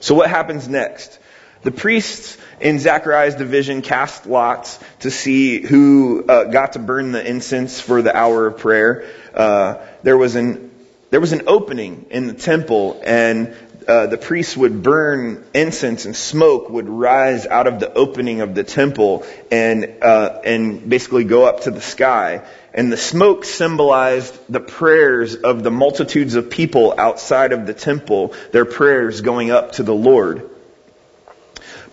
So 0.00 0.14
what 0.14 0.28
happens 0.28 0.68
next? 0.68 1.18
The 1.62 1.70
priests 1.70 2.36
in 2.62 2.78
Zechariah's 2.78 3.34
division 3.34 3.82
cast 3.82 4.26
lots 4.26 4.78
to 5.00 5.10
see 5.10 5.60
who 5.60 6.24
uh, 6.26 6.44
got 6.44 6.74
to 6.74 6.78
burn 6.78 7.12
the 7.12 7.26
incense 7.26 7.80
for 7.80 8.02
the 8.02 8.16
hour 8.16 8.46
of 8.46 8.58
prayer. 8.58 9.04
Uh, 9.34 9.76
there 10.02 10.16
was 10.16 10.36
an 10.36 10.70
there 11.10 11.20
was 11.20 11.32
an 11.32 11.42
opening 11.46 12.06
in 12.08 12.26
the 12.26 12.32
temple, 12.32 13.02
and 13.04 13.54
uh, 13.86 14.06
the 14.06 14.16
priests 14.16 14.56
would 14.56 14.82
burn 14.82 15.44
incense, 15.52 16.06
and 16.06 16.16
smoke 16.16 16.70
would 16.70 16.88
rise 16.88 17.46
out 17.46 17.66
of 17.66 17.80
the 17.80 17.92
opening 17.92 18.40
of 18.40 18.54
the 18.54 18.64
temple, 18.64 19.26
and 19.50 19.96
uh, 20.00 20.40
and 20.44 20.88
basically 20.88 21.24
go 21.24 21.44
up 21.44 21.62
to 21.62 21.70
the 21.70 21.82
sky. 21.82 22.46
And 22.72 22.90
the 22.90 22.96
smoke 22.96 23.44
symbolized 23.44 24.38
the 24.48 24.60
prayers 24.60 25.34
of 25.34 25.62
the 25.62 25.70
multitudes 25.70 26.36
of 26.36 26.48
people 26.48 26.94
outside 26.96 27.52
of 27.52 27.66
the 27.66 27.74
temple, 27.74 28.34
their 28.52 28.64
prayers 28.64 29.20
going 29.20 29.50
up 29.50 29.72
to 29.72 29.82
the 29.82 29.94
Lord. 29.94 30.48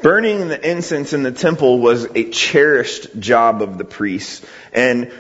Burning 0.02 0.48
the 0.48 0.70
incense 0.70 1.12
in 1.12 1.24
the 1.24 1.32
temple 1.32 1.80
was 1.80 2.06
a 2.16 2.30
cherished 2.30 3.20
job 3.20 3.62
of 3.62 3.78
the 3.78 3.84
priests. 3.84 4.46
And 4.72 5.12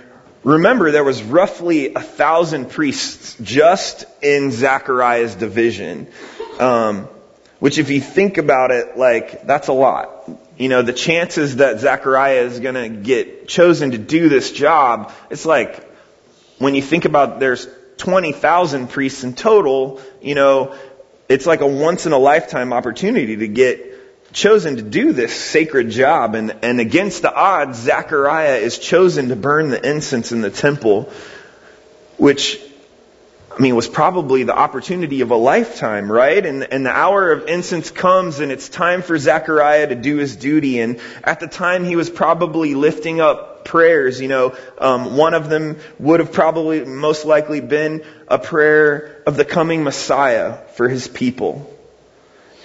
remember, 0.43 0.91
there 0.91 1.03
was 1.03 1.21
roughly 1.21 1.93
a 1.93 1.99
thousand 1.99 2.69
priests 2.69 3.35
just 3.41 4.05
in 4.21 4.51
Zechariah's 4.51 5.35
division. 5.35 6.07
Um, 6.59 7.07
Which 7.59 7.77
if 7.77 7.89
you 7.89 7.99
think 7.99 8.37
about 8.37 8.71
it, 8.71 8.97
like, 8.97 9.45
that's 9.45 9.67
a 9.67 9.73
lot. 9.73 10.29
You 10.57 10.69
know, 10.69 10.81
the 10.81 10.93
chances 10.93 11.57
that 11.57 11.81
Zechariah 11.81 12.43
is 12.43 12.61
gonna 12.61 12.87
get 12.87 13.49
chosen 13.49 13.91
to 13.91 13.97
do 13.97 14.29
this 14.29 14.53
job, 14.53 15.11
it's 15.29 15.45
like, 15.45 15.85
when 16.57 16.73
you 16.73 16.81
think 16.81 17.03
about 17.03 17.41
there's 17.41 17.67
20,000 17.97 18.87
priests 18.89 19.25
in 19.25 19.33
total, 19.33 19.99
you 20.21 20.35
know, 20.35 20.73
it's 21.27 21.45
like 21.45 21.59
a 21.59 21.67
once 21.67 22.05
in 22.05 22.13
a 22.13 22.17
lifetime 22.17 22.71
opportunity 22.71 23.35
to 23.37 23.47
get 23.49 23.88
chosen 24.31 24.77
to 24.77 24.81
do 24.81 25.13
this 25.13 25.33
sacred 25.33 25.89
job. 25.89 26.35
And, 26.35 26.55
and 26.61 26.79
against 26.79 27.21
the 27.21 27.33
odds, 27.33 27.79
Zechariah 27.79 28.57
is 28.57 28.77
chosen 28.77 29.29
to 29.29 29.35
burn 29.35 29.69
the 29.69 29.89
incense 29.89 30.31
in 30.31 30.41
the 30.41 30.49
temple, 30.49 31.11
which 32.17 32.59
I 33.59 33.61
mean, 33.61 33.75
was 33.75 33.89
probably 33.89 34.43
the 34.43 34.55
opportunity 34.55 35.19
of 35.19 35.31
a 35.31 35.35
lifetime, 35.35 36.09
right? 36.09 36.45
And, 36.45 36.63
and 36.71 36.85
the 36.85 36.91
hour 36.91 37.31
of 37.31 37.49
incense 37.49 37.91
comes 37.91 38.39
and 38.39 38.53
it's 38.53 38.69
time 38.69 39.01
for 39.01 39.17
Zechariah 39.17 39.87
to 39.87 39.95
do 39.95 40.15
his 40.15 40.37
duty. 40.37 40.79
And 40.79 41.01
at 41.25 41.41
the 41.41 41.47
time 41.47 41.83
he 41.83 41.97
was 41.97 42.09
probably 42.09 42.73
lifting 42.73 43.19
up 43.19 43.65
prayers, 43.65 44.21
you 44.21 44.29
know, 44.29 44.55
um, 44.77 45.17
one 45.17 45.33
of 45.33 45.49
them 45.49 45.77
would 45.99 46.21
have 46.21 46.31
probably 46.31 46.85
most 46.85 47.25
likely 47.25 47.59
been 47.59 48.05
a 48.29 48.39
prayer 48.39 49.21
of 49.25 49.35
the 49.35 49.43
coming 49.43 49.83
Messiah 49.83 50.59
for 50.75 50.87
his 50.87 51.09
people. 51.09 51.75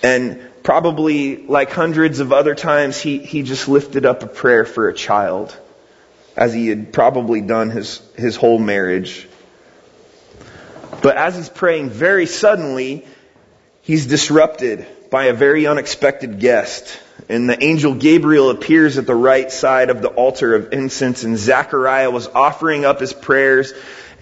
And 0.01 0.41
probably 0.65 1.37
like 1.37 1.71
hundreds 1.71 2.19
of 2.19 2.33
other 2.33 2.55
times 2.55 2.99
he, 3.01 3.19
he 3.19 3.43
just 3.43 3.69
lifted 3.69 4.05
up 4.05 4.23
a 4.23 4.27
prayer 4.27 4.65
for 4.65 4.89
a 4.89 4.95
child 4.95 5.57
as 6.37 6.53
he 6.53 6.67
had 6.69 6.93
probably 6.93 7.43
done 7.43 7.71
his, 7.71 8.01
his 8.17 8.35
whole 8.35 8.59
marriage. 8.59 9.29
But 11.03 11.17
as 11.17 11.37
he's 11.37 11.51
praying, 11.51 11.91
very 11.91 12.27
suddenly, 12.27 13.07
he's 13.83 14.07
disrupted 14.07 14.87
by 15.11 15.27
a 15.27 15.35
very 15.35 15.67
unexpected 15.67 16.41
guest. 16.41 16.99
And 17.29 17.49
the 17.49 17.63
angel 17.63 17.95
Gabriel 17.95 18.51
appears 18.51 18.97
at 18.97 19.07
the 19.07 19.15
right 19.15 19.53
side 19.53 19.91
of 19.91 20.01
the 20.01 20.09
altar 20.09 20.55
of 20.55 20.73
incense, 20.73 21.25
and 21.25 21.37
Zechariah 21.37 22.11
was 22.11 22.27
offering 22.27 22.85
up 22.85 23.01
his 23.01 23.13
prayers. 23.13 23.73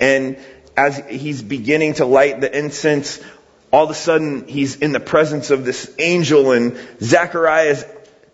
And 0.01 0.37
as 0.77 0.99
he's 1.09 1.41
beginning 1.41 1.95
to 1.95 2.05
light 2.05 2.41
the 2.41 2.59
incense, 2.59 3.21
all 3.73 3.85
of 3.85 3.91
a 3.91 3.95
sudden 3.95 4.47
he's 4.47 4.77
in 4.77 4.93
the 4.93 5.01
presence 5.01 5.51
of 5.51 5.65
this 5.65 5.93
angel, 5.99 6.53
and 6.53 6.79
Zechariah 7.01 7.71
is, 7.71 7.87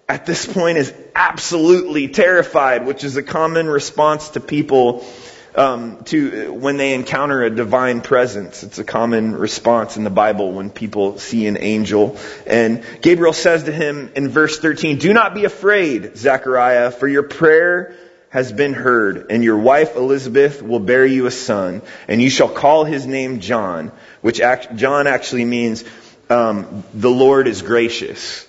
at 0.08 0.26
this 0.26 0.44
point 0.44 0.78
is 0.78 0.92
absolutely 1.14 2.08
terrified, 2.08 2.84
which 2.86 3.04
is 3.04 3.16
a 3.16 3.22
common 3.22 3.68
response 3.68 4.30
to 4.30 4.40
people 4.40 5.06
um, 5.54 6.02
to 6.04 6.52
when 6.52 6.76
they 6.76 6.94
encounter 6.94 7.42
a 7.42 7.50
divine 7.50 8.00
presence. 8.00 8.62
It's 8.62 8.78
a 8.78 8.84
common 8.84 9.36
response 9.36 9.96
in 9.96 10.04
the 10.04 10.10
Bible 10.10 10.52
when 10.52 10.70
people 10.70 11.18
see 11.18 11.46
an 11.46 11.56
angel. 11.58 12.16
And 12.46 12.84
Gabriel 13.00 13.32
says 13.32 13.64
to 13.64 13.72
him 13.72 14.10
in 14.14 14.28
verse 14.28 14.58
13, 14.58 14.98
"Do 14.98 15.12
not 15.12 15.34
be 15.34 15.44
afraid, 15.44 16.16
Zechariah, 16.16 16.90
for 16.90 17.08
your 17.08 17.24
prayer." 17.24 17.94
Has 18.30 18.52
been 18.52 18.74
heard, 18.74 19.26
and 19.30 19.42
your 19.42 19.58
wife 19.58 19.96
Elizabeth 19.96 20.62
will 20.62 20.80
bear 20.80 21.06
you 21.06 21.26
a 21.26 21.30
son, 21.30 21.82
and 22.08 22.20
you 22.20 22.30
shall 22.30 22.48
call 22.48 22.84
his 22.84 23.06
name 23.06 23.40
John, 23.40 23.92
which 24.20 24.40
act, 24.40 24.76
John 24.76 25.06
actually 25.06 25.44
means 25.44 25.84
um, 26.28 26.84
the 26.92 27.10
Lord 27.10 27.48
is 27.48 27.62
gracious. 27.62 28.46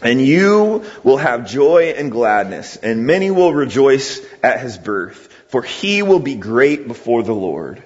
And 0.00 0.24
you 0.24 0.84
will 1.02 1.16
have 1.16 1.50
joy 1.50 1.94
and 1.96 2.12
gladness, 2.12 2.76
and 2.76 3.04
many 3.04 3.32
will 3.32 3.52
rejoice 3.52 4.20
at 4.44 4.60
his 4.60 4.78
birth 4.78 5.28
for 5.48 5.62
he 5.62 6.02
will 6.02 6.20
be 6.20 6.34
great 6.34 6.86
before 6.86 7.22
the 7.22 7.34
Lord. 7.34 7.82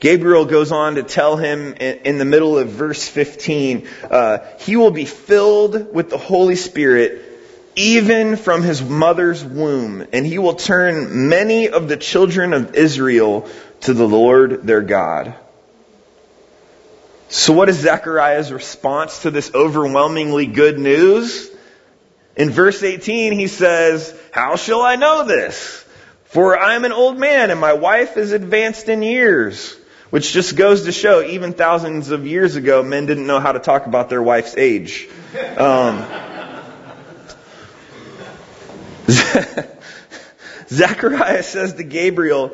Gabriel 0.00 0.44
goes 0.44 0.70
on 0.70 0.96
to 0.96 1.02
tell 1.02 1.36
him 1.36 1.74
in 1.74 2.18
the 2.18 2.24
middle 2.24 2.58
of 2.58 2.68
verse 2.68 3.08
15, 3.08 3.88
uh, 4.10 4.38
he 4.60 4.76
will 4.76 4.90
be 4.90 5.04
filled 5.04 5.92
with 5.92 6.10
the 6.10 6.18
Holy 6.18 6.56
Spirit 6.56 7.33
even 7.76 8.36
from 8.36 8.62
his 8.62 8.82
mother's 8.82 9.44
womb, 9.44 10.06
and 10.12 10.26
he 10.26 10.38
will 10.38 10.54
turn 10.54 11.28
many 11.28 11.68
of 11.68 11.88
the 11.88 11.96
children 11.96 12.52
of 12.52 12.74
Israel 12.74 13.48
to 13.82 13.94
the 13.94 14.06
Lord 14.06 14.66
their 14.66 14.80
God. 14.82 15.34
So 17.28 17.52
what 17.52 17.68
is 17.68 17.80
Zechariah's 17.80 18.52
response 18.52 19.22
to 19.22 19.30
this 19.30 19.52
overwhelmingly 19.54 20.46
good 20.46 20.78
news? 20.78 21.50
In 22.36 22.50
verse 22.50 22.82
18 22.82 23.32
he 23.32 23.48
says, 23.48 24.16
how 24.30 24.56
shall 24.56 24.82
I 24.82 24.96
know 24.96 25.24
this? 25.24 25.84
For 26.26 26.58
I'm 26.58 26.84
an 26.84 26.92
old 26.92 27.18
man 27.18 27.50
and 27.50 27.60
my 27.60 27.72
wife 27.72 28.16
is 28.16 28.32
advanced 28.32 28.88
in 28.88 29.02
years. 29.02 29.76
Which 30.10 30.32
just 30.32 30.54
goes 30.54 30.84
to 30.84 30.92
show, 30.92 31.24
even 31.24 31.54
thousands 31.54 32.10
of 32.10 32.24
years 32.24 32.54
ago, 32.54 32.84
men 32.84 33.06
didn't 33.06 33.26
know 33.26 33.40
how 33.40 33.50
to 33.50 33.58
talk 33.58 33.86
about 33.86 34.08
their 34.10 34.22
wife's 34.22 34.56
age. 34.56 35.08
Um, 35.56 36.06
Zechariah 40.68 41.42
says 41.42 41.74
to 41.74 41.84
Gabriel, 41.84 42.52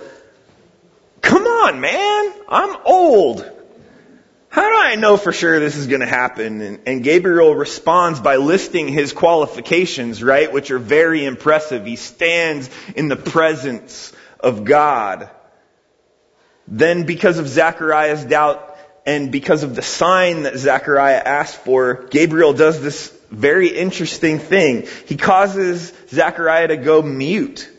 Come 1.21 1.47
on, 1.47 1.81
man, 1.81 2.33
I'm 2.49 2.77
old. 2.85 3.49
How 4.49 4.69
do 4.69 4.77
I 4.77 4.97
know 4.97 5.17
for 5.17 5.33
sure 5.33 5.61
this 5.61 5.77
is 5.77 5.87
going 5.87 6.01
to 6.01 6.07
happen? 6.07 6.61
And, 6.61 6.81
and, 6.85 7.05
Gabriel 7.05 7.55
responds 7.55 8.19
by 8.19 8.35
listing 8.37 8.89
his 8.89 9.13
qualifications, 9.13 10.25
right, 10.25 10.53
which 10.53 10.73
are 10.73 10.81
very 10.81 11.25
impressive. 11.25 11.87
He 11.87 11.95
stands 11.95 12.69
in 12.97 13.07
the 13.07 13.17
presence 13.17 14.13
of 14.41 14.65
God. 14.65 15.31
Then 16.67 17.05
because 17.05 17.39
of 17.39 17.47
Zechariah's 17.47 18.25
doubt 18.25 18.77
and 19.07 19.31
because 19.31 19.63
of 19.63 19.77
the 19.77 19.83
sign 19.83 20.43
that 20.43 20.57
Zechariah 20.57 21.23
asked 21.25 21.57
for, 21.57 22.07
Gabriel 22.11 22.53
does 22.53 22.83
this 22.83 23.17
very 23.31 23.69
interesting 23.69 24.39
thing. 24.39 24.87
He 25.07 25.17
causes 25.17 25.93
Zechariah 26.09 26.69
to 26.69 26.77
go 26.77 27.03
mute, 27.03 27.71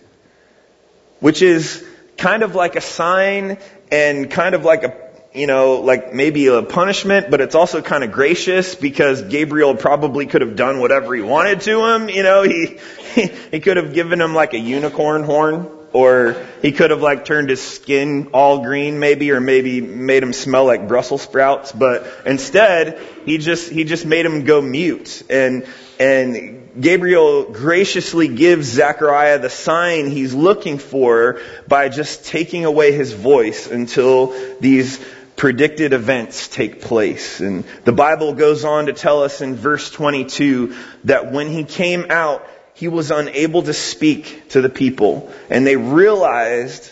which 1.19 1.41
is 1.41 1.85
kind 2.17 2.43
of 2.43 2.55
like 2.55 2.75
a 2.75 2.81
sign 2.81 3.57
and 3.91 4.31
kind 4.31 4.55
of 4.55 4.63
like 4.63 4.83
a 4.83 5.11
you 5.33 5.47
know, 5.47 5.75
like 5.75 6.13
maybe 6.13 6.47
a 6.47 6.61
punishment, 6.61 7.31
but 7.31 7.39
it's 7.39 7.55
also 7.55 7.81
kind 7.81 8.03
of 8.03 8.11
gracious 8.11 8.75
because 8.75 9.21
Gabriel 9.21 9.75
probably 9.75 10.25
could 10.25 10.41
have 10.41 10.57
done 10.57 10.81
whatever 10.81 11.15
he 11.15 11.21
wanted 11.21 11.61
to 11.61 11.85
him. 11.87 12.09
You 12.09 12.23
know, 12.23 12.43
he, 12.43 12.77
he, 13.15 13.27
he 13.51 13.59
could 13.61 13.77
have 13.77 13.93
given 13.93 14.19
him 14.19 14.35
like 14.35 14.53
a 14.53 14.59
unicorn 14.59 15.23
horn 15.23 15.69
or 15.93 16.35
he 16.61 16.71
could 16.71 16.91
have 16.91 17.01
like 17.01 17.25
turned 17.25 17.49
his 17.49 17.61
skin 17.61 18.29
all 18.33 18.63
green 18.63 18.99
maybe 18.99 19.31
or 19.31 19.39
maybe 19.39 19.81
made 19.81 20.23
him 20.23 20.33
smell 20.33 20.65
like 20.65 20.87
Brussels 20.87 21.21
sprouts, 21.21 21.71
but 21.71 22.07
instead 22.25 22.99
he 23.25 23.37
just, 23.37 23.69
he 23.69 23.83
just 23.83 24.05
made 24.05 24.25
him 24.25 24.45
go 24.45 24.61
mute 24.61 25.23
and, 25.29 25.65
and 25.99 26.61
Gabriel 26.79 27.51
graciously 27.51 28.27
gives 28.27 28.67
Zechariah 28.67 29.39
the 29.39 29.49
sign 29.49 30.09
he's 30.09 30.33
looking 30.33 30.77
for 30.77 31.41
by 31.67 31.89
just 31.89 32.25
taking 32.25 32.65
away 32.65 32.93
his 32.93 33.11
voice 33.11 33.69
until 33.69 34.33
these 34.59 35.03
predicted 35.35 35.91
events 35.91 36.47
take 36.47 36.81
place. 36.81 37.39
And 37.39 37.65
the 37.83 37.91
Bible 37.91 38.33
goes 38.33 38.63
on 38.63 38.85
to 38.85 38.93
tell 38.93 39.23
us 39.23 39.41
in 39.41 39.55
verse 39.55 39.89
22 39.89 40.75
that 41.05 41.31
when 41.31 41.49
he 41.49 41.63
came 41.63 42.05
out, 42.09 42.47
he 42.81 42.87
was 42.87 43.11
unable 43.11 43.61
to 43.61 43.73
speak 43.73 44.49
to 44.49 44.59
the 44.59 44.67
people. 44.67 45.31
And 45.51 45.67
they 45.67 45.75
realized 45.75 46.91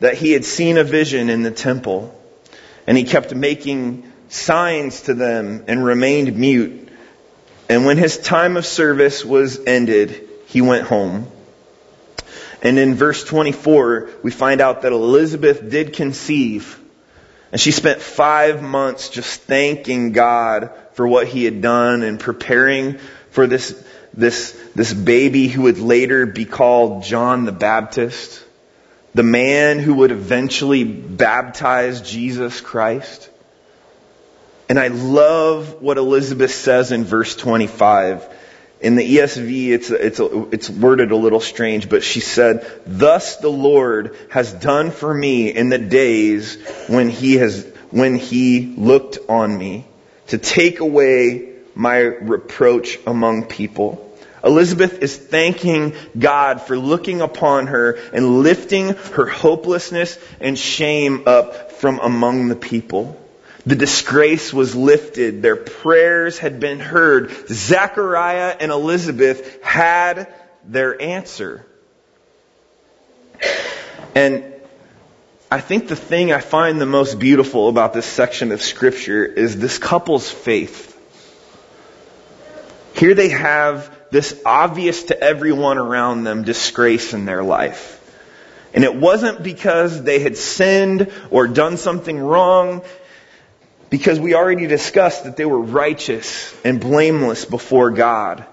that 0.00 0.18
he 0.18 0.32
had 0.32 0.44
seen 0.44 0.76
a 0.76 0.84
vision 0.84 1.30
in 1.30 1.42
the 1.42 1.50
temple. 1.50 2.14
And 2.86 2.98
he 2.98 3.04
kept 3.04 3.34
making 3.34 4.12
signs 4.28 5.00
to 5.02 5.14
them 5.14 5.64
and 5.66 5.82
remained 5.82 6.36
mute. 6.36 6.90
And 7.70 7.86
when 7.86 7.96
his 7.96 8.18
time 8.18 8.58
of 8.58 8.66
service 8.66 9.24
was 9.24 9.58
ended, 9.64 10.28
he 10.48 10.60
went 10.60 10.86
home. 10.86 11.26
And 12.60 12.78
in 12.78 12.94
verse 12.94 13.24
24, 13.24 14.10
we 14.22 14.30
find 14.30 14.60
out 14.60 14.82
that 14.82 14.92
Elizabeth 14.92 15.70
did 15.70 15.94
conceive 15.94 16.78
and 17.54 17.60
she 17.60 17.70
spent 17.70 18.02
five 18.02 18.64
months 18.64 19.10
just 19.10 19.42
thanking 19.42 20.10
God 20.10 20.72
for 20.94 21.06
what 21.06 21.28
he 21.28 21.44
had 21.44 21.62
done 21.62 22.02
and 22.02 22.18
preparing 22.18 22.98
for 23.30 23.46
this, 23.46 23.80
this, 24.16 24.52
this 24.74 24.92
baby 24.92 25.48
who 25.48 25.62
would 25.62 25.78
later 25.78 26.26
be 26.26 26.44
called 26.44 27.02
John 27.02 27.44
the 27.44 27.52
Baptist, 27.52 28.44
the 29.14 29.22
man 29.22 29.78
who 29.78 29.94
would 29.94 30.10
eventually 30.10 30.84
baptize 30.84 32.00
Jesus 32.00 32.60
Christ. 32.60 33.30
And 34.68 34.78
I 34.78 34.88
love 34.88 35.82
what 35.82 35.98
Elizabeth 35.98 36.52
says 36.52 36.92
in 36.92 37.04
verse 37.04 37.36
25. 37.36 38.28
In 38.80 38.96
the 38.96 39.16
ESV, 39.16 39.68
it's, 39.70 39.90
it's, 39.90 40.20
it's 40.20 40.70
worded 40.70 41.10
a 41.10 41.16
little 41.16 41.40
strange, 41.40 41.88
but 41.88 42.02
she 42.02 42.20
said, 42.20 42.66
Thus 42.86 43.36
the 43.36 43.48
Lord 43.48 44.16
has 44.30 44.52
done 44.52 44.90
for 44.90 45.12
me 45.12 45.54
in 45.54 45.70
the 45.70 45.78
days 45.78 46.62
when 46.88 47.08
he 47.08 47.34
has, 47.36 47.64
when 47.90 48.14
he 48.16 48.74
looked 48.76 49.18
on 49.28 49.56
me 49.56 49.86
to 50.28 50.38
take 50.38 50.80
away 50.80 51.53
my 51.74 51.98
reproach 51.98 52.98
among 53.06 53.44
people. 53.46 54.00
Elizabeth 54.44 55.02
is 55.02 55.16
thanking 55.16 55.94
God 56.18 56.60
for 56.60 56.76
looking 56.76 57.22
upon 57.22 57.68
her 57.68 57.92
and 58.12 58.42
lifting 58.42 58.90
her 58.90 59.26
hopelessness 59.26 60.18
and 60.38 60.58
shame 60.58 61.24
up 61.26 61.72
from 61.72 61.98
among 61.98 62.48
the 62.48 62.56
people. 62.56 63.18
The 63.66 63.74
disgrace 63.74 64.52
was 64.52 64.76
lifted. 64.76 65.40
Their 65.40 65.56
prayers 65.56 66.38
had 66.38 66.60
been 66.60 66.80
heard. 66.80 67.30
Zachariah 67.48 68.54
and 68.60 68.70
Elizabeth 68.70 69.62
had 69.62 70.32
their 70.66 71.00
answer. 71.00 71.64
And 74.14 74.44
I 75.50 75.60
think 75.60 75.88
the 75.88 75.96
thing 75.96 76.32
I 76.32 76.40
find 76.40 76.78
the 76.78 76.86
most 76.86 77.18
beautiful 77.18 77.68
about 77.68 77.94
this 77.94 78.06
section 78.06 78.52
of 78.52 78.60
scripture 78.60 79.24
is 79.24 79.58
this 79.58 79.78
couple's 79.78 80.30
faith. 80.30 80.93
Here 82.94 83.14
they 83.14 83.30
have 83.30 83.94
this 84.10 84.40
obvious 84.46 85.04
to 85.04 85.20
everyone 85.20 85.78
around 85.78 86.24
them 86.24 86.44
disgrace 86.44 87.12
in 87.12 87.24
their 87.24 87.42
life. 87.42 88.00
And 88.72 88.84
it 88.84 88.94
wasn't 88.94 89.42
because 89.42 90.02
they 90.02 90.20
had 90.20 90.36
sinned 90.36 91.12
or 91.30 91.46
done 91.48 91.76
something 91.76 92.18
wrong 92.18 92.82
because 93.90 94.18
we 94.18 94.34
already 94.34 94.66
discussed 94.66 95.24
that 95.24 95.36
they 95.36 95.44
were 95.44 95.60
righteous 95.60 96.54
and 96.64 96.80
blameless 96.80 97.44
before 97.44 97.90
God. 97.90 98.44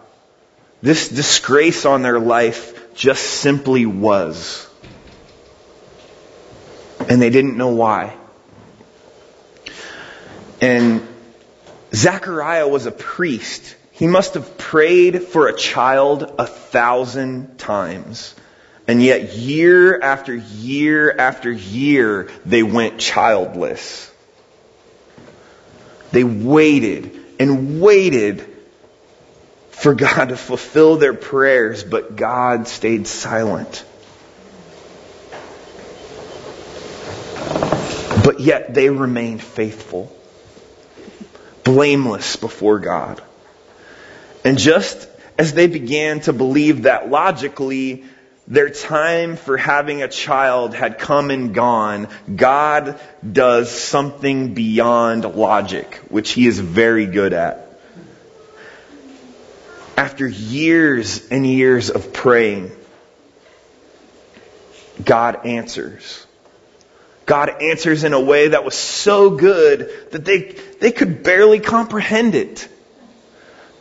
This 0.81 1.09
disgrace 1.09 1.85
on 1.85 2.01
their 2.01 2.19
life 2.19 2.95
just 2.95 3.23
simply 3.23 3.85
was. 3.85 4.67
And 7.09 7.21
they 7.21 7.29
didn't 7.29 7.57
know 7.57 7.69
why. 7.69 8.15
And 10.59 11.07
Zechariah 11.93 12.67
was 12.67 12.85
a 12.85 12.91
priest. 12.91 13.75
He 14.01 14.07
must 14.07 14.33
have 14.33 14.57
prayed 14.57 15.21
for 15.21 15.47
a 15.47 15.55
child 15.55 16.23
a 16.39 16.47
thousand 16.47 17.59
times. 17.59 18.33
And 18.87 18.99
yet, 18.99 19.33
year 19.33 20.01
after 20.01 20.33
year 20.33 21.15
after 21.15 21.51
year, 21.51 22.27
they 22.43 22.63
went 22.63 22.97
childless. 22.97 24.11
They 26.11 26.23
waited 26.23 27.15
and 27.39 27.79
waited 27.79 28.43
for 29.69 29.93
God 29.93 30.29
to 30.29 30.35
fulfill 30.35 30.95
their 30.95 31.13
prayers, 31.13 31.83
but 31.83 32.15
God 32.15 32.67
stayed 32.67 33.05
silent. 33.05 33.85
But 38.25 38.39
yet 38.39 38.73
they 38.73 38.89
remained 38.89 39.43
faithful, 39.43 40.11
blameless 41.63 42.37
before 42.37 42.79
God. 42.79 43.21
And 44.43 44.57
just 44.57 45.07
as 45.37 45.53
they 45.53 45.67
began 45.67 46.21
to 46.21 46.33
believe 46.33 46.83
that 46.83 47.09
logically 47.09 48.03
their 48.47 48.69
time 48.69 49.37
for 49.37 49.55
having 49.55 50.01
a 50.01 50.07
child 50.07 50.73
had 50.73 50.99
come 50.99 51.31
and 51.31 51.53
gone, 51.53 52.09
God 52.35 52.99
does 53.29 53.71
something 53.71 54.53
beyond 54.53 55.23
logic, 55.23 55.95
which 56.09 56.31
he 56.31 56.47
is 56.47 56.59
very 56.59 57.05
good 57.05 57.33
at. 57.33 57.67
After 59.95 60.27
years 60.27 61.27
and 61.29 61.45
years 61.45 61.89
of 61.91 62.11
praying, 62.11 62.71
God 65.03 65.45
answers. 65.45 66.25
God 67.25 67.61
answers 67.61 68.03
in 68.03 68.13
a 68.13 68.19
way 68.19 68.49
that 68.49 68.65
was 68.65 68.75
so 68.75 69.29
good 69.29 69.89
that 70.11 70.25
they, 70.25 70.55
they 70.79 70.91
could 70.91 71.23
barely 71.23 71.59
comprehend 71.59 72.35
it. 72.35 72.67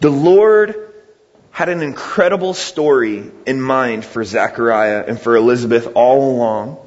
The 0.00 0.10
Lord 0.10 0.76
had 1.50 1.68
an 1.68 1.82
incredible 1.82 2.54
story 2.54 3.30
in 3.44 3.60
mind 3.60 4.04
for 4.04 4.24
Zechariah 4.24 5.04
and 5.06 5.20
for 5.20 5.36
Elizabeth 5.36 5.92
all 5.94 6.34
along. 6.34 6.78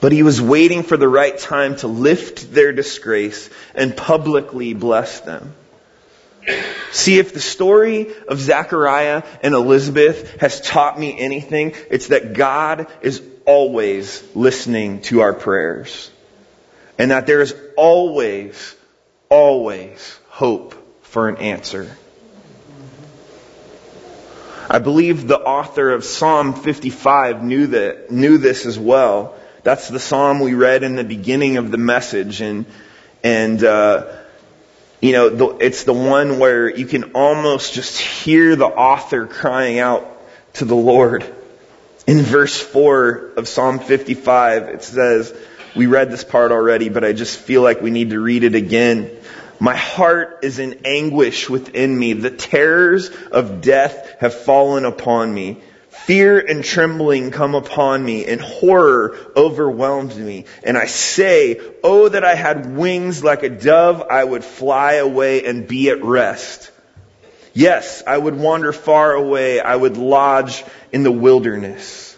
But 0.00 0.12
he 0.12 0.22
was 0.22 0.40
waiting 0.40 0.82
for 0.82 0.96
the 0.96 1.08
right 1.08 1.38
time 1.38 1.76
to 1.76 1.86
lift 1.86 2.52
their 2.52 2.72
disgrace 2.72 3.50
and 3.74 3.94
publicly 3.94 4.72
bless 4.72 5.20
them. 5.20 5.54
See, 6.92 7.18
if 7.18 7.34
the 7.34 7.40
story 7.40 8.12
of 8.26 8.40
Zechariah 8.40 9.22
and 9.42 9.54
Elizabeth 9.54 10.40
has 10.40 10.60
taught 10.60 10.98
me 10.98 11.18
anything, 11.20 11.74
it's 11.90 12.08
that 12.08 12.32
God 12.32 12.88
is 13.02 13.22
always 13.44 14.22
listening 14.34 15.02
to 15.02 15.20
our 15.20 15.34
prayers. 15.34 16.10
And 16.98 17.10
that 17.10 17.26
there 17.26 17.42
is 17.42 17.54
always, 17.76 18.74
always 19.28 20.18
hope 20.28 20.71
for 21.12 21.28
an 21.28 21.36
answer. 21.36 21.94
I 24.70 24.78
believe 24.78 25.28
the 25.28 25.38
author 25.38 25.90
of 25.90 26.04
Psalm 26.04 26.54
55 26.54 27.44
knew 27.44 27.66
that, 27.66 28.10
knew 28.10 28.38
this 28.38 28.64
as 28.64 28.78
well. 28.78 29.34
That's 29.62 29.88
the 29.88 30.00
psalm 30.00 30.40
we 30.40 30.54
read 30.54 30.82
in 30.82 30.96
the 30.96 31.04
beginning 31.04 31.58
of 31.58 31.70
the 31.70 31.76
message, 31.76 32.40
and 32.40 32.64
and 33.22 33.62
uh, 33.62 34.06
you 35.02 35.12
know 35.12 35.28
the, 35.28 35.48
it's 35.58 35.84
the 35.84 35.92
one 35.92 36.38
where 36.38 36.74
you 36.74 36.86
can 36.86 37.12
almost 37.12 37.74
just 37.74 38.00
hear 38.00 38.56
the 38.56 38.64
author 38.64 39.26
crying 39.26 39.78
out 39.78 40.08
to 40.54 40.64
the 40.64 40.74
Lord. 40.74 41.24
In 42.06 42.22
verse 42.22 42.58
four 42.58 43.32
of 43.36 43.48
Psalm 43.48 43.80
55, 43.80 44.62
it 44.70 44.82
says, 44.82 45.34
"We 45.76 45.84
read 45.84 46.10
this 46.10 46.24
part 46.24 46.52
already, 46.52 46.88
but 46.88 47.04
I 47.04 47.12
just 47.12 47.38
feel 47.38 47.60
like 47.60 47.82
we 47.82 47.90
need 47.90 48.10
to 48.10 48.18
read 48.18 48.44
it 48.44 48.54
again." 48.54 49.10
My 49.60 49.76
heart 49.76 50.40
is 50.42 50.58
in 50.58 50.80
anguish 50.84 51.48
within 51.48 51.96
me. 51.96 52.14
The 52.14 52.30
terrors 52.30 53.10
of 53.30 53.60
death 53.60 54.16
have 54.20 54.34
fallen 54.34 54.84
upon 54.84 55.32
me. 55.32 55.62
Fear 55.90 56.40
and 56.40 56.64
trembling 56.64 57.30
come 57.30 57.54
upon 57.54 58.04
me, 58.04 58.24
and 58.24 58.40
horror 58.40 59.16
overwhelms 59.36 60.18
me. 60.18 60.46
And 60.64 60.76
I 60.76 60.86
say, 60.86 61.60
Oh, 61.84 62.08
that 62.08 62.24
I 62.24 62.34
had 62.34 62.76
wings 62.76 63.22
like 63.22 63.42
a 63.42 63.48
dove, 63.48 64.02
I 64.10 64.24
would 64.24 64.42
fly 64.42 64.94
away 64.94 65.44
and 65.44 65.68
be 65.68 65.90
at 65.90 66.02
rest. 66.02 66.70
Yes, 67.54 68.02
I 68.06 68.16
would 68.16 68.36
wander 68.36 68.72
far 68.72 69.12
away. 69.12 69.60
I 69.60 69.76
would 69.76 69.96
lodge 69.96 70.64
in 70.90 71.02
the 71.02 71.12
wilderness. 71.12 72.11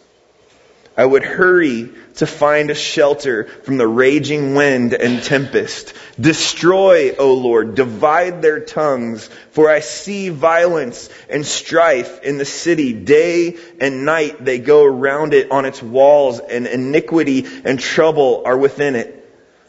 I 0.97 1.05
would 1.05 1.25
hurry 1.25 1.91
to 2.17 2.27
find 2.27 2.71
a 2.71 2.75
shelter 2.75 3.45
from 3.65 3.79
the 3.79 3.87
raging 3.87 4.55
wind 4.55 4.95
and 4.95 5.23
tempest. 5.23 5.93
Destroy, 6.21 7.17
O 7.17 7.35
Lord, 7.35 7.75
divide 7.75 8.43
their 8.43 8.61
tongues, 8.61 9.29
for 9.51 9.69
I 9.69 9.81
see 9.81 10.29
violence 10.29 11.09
and 11.29 11.45
strife 11.45 12.23
in 12.23 12.39
the 12.39 12.45
city. 12.45 12.93
Day 12.93 13.57
and 13.81 14.05
night 14.05 14.45
they 14.45 14.61
go 14.61 14.85
around 14.85 15.35
it 15.35 15.51
on 15.51 15.65
its 15.65 15.83
walls, 15.83 16.39
and 16.39 16.69
iniquity 16.69 17.45
and 17.65 17.81
trouble 17.81 18.43
are 18.45 18.57
within 18.57 18.95
it. 18.95 19.21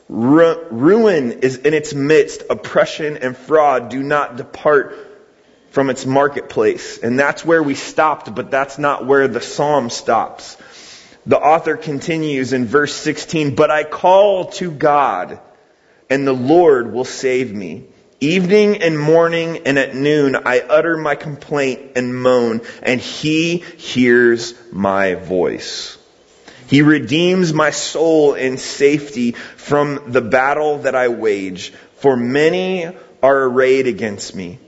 Ru- 0.08 0.68
ruin 0.70 1.40
is 1.40 1.58
in 1.58 1.74
its 1.74 1.96
midst, 1.96 2.44
oppression 2.52 3.18
and 3.18 3.36
fraud 3.36 3.90
do 3.90 4.04
not 4.04 4.36
depart 4.36 4.96
from 5.72 5.90
its 5.90 6.06
marketplace. 6.06 7.00
And 7.00 7.20
that's 7.20 7.44
where 7.44 7.64
we 7.64 7.74
stopped, 7.74 8.34
but 8.34 8.52
that's 8.52 8.78
not 8.78 9.08
where 9.08 9.28
the 9.28 9.42
psalm 9.42 9.90
stops. 9.90 10.58
The 11.28 11.38
author 11.40 11.76
continues 11.76 12.54
in 12.54 12.66
verse 12.66 12.94
16, 12.94 13.56
but 13.56 13.72
I 13.72 13.84
call 13.84 14.46
to 14.54 14.70
God 14.72 15.40
and 16.10 16.28
the 16.28 16.34
Lord 16.34 16.94
will 16.94 17.06
save 17.06 17.54
me. 17.54 17.86
Evening 18.22 18.82
and 18.82 18.98
morning 18.98 19.62
and 19.66 19.78
at 19.78 19.96
noon 19.96 20.36
I 20.36 20.60
utter 20.60 20.98
my 20.98 21.16
complaint 21.16 21.92
and 21.96 22.16
moan 22.16 22.62
and 22.82 23.02
he 23.02 23.58
hears 23.58 24.54
my 24.72 25.16
voice. 25.16 25.98
He 26.68 26.82
redeems 26.82 27.54
my 27.54 27.72
soul 27.72 28.34
in 28.34 28.58
safety 28.58 29.34
from 29.34 30.12
the 30.12 30.22
battle 30.22 30.80
that 30.80 30.96
I 30.96 31.10
wage, 31.10 31.72
for 31.98 32.16
many 32.18 32.88
are 33.22 33.44
arrayed 33.44 33.88
against 33.88 34.36
me. 34.36 34.60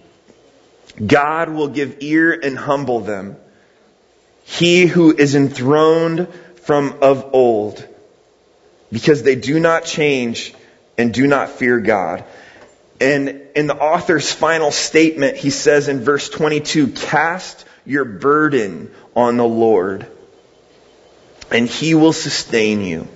God 1.05 1.49
will 1.49 1.69
give 1.69 1.97
ear 2.01 2.33
and 2.33 2.57
humble 2.57 2.99
them. 2.99 3.37
He 4.43 4.85
who 4.85 5.15
is 5.15 5.35
enthroned 5.35 6.27
from 6.67 6.97
of 7.01 7.33
old, 7.33 7.87
because 8.91 9.23
they 9.23 9.35
do 9.35 9.57
not 9.57 9.85
change 9.85 10.53
and 10.97 11.13
do 11.13 11.25
not 11.25 11.49
fear 11.49 11.79
God. 11.79 12.25
And 12.99 13.43
in 13.55 13.67
the 13.67 13.77
author's 13.77 14.33
final 14.33 14.71
statement, 14.71 15.37
he 15.37 15.49
says 15.49 15.87
in 15.87 16.01
verse 16.01 16.27
22, 16.27 16.87
cast 16.89 17.63
your 17.85 18.03
burden 18.03 18.91
on 19.15 19.37
the 19.37 19.47
Lord 19.47 20.07
and 21.51 21.69
he 21.69 21.93
will 21.95 22.11
sustain 22.11 22.81
you. 22.81 23.07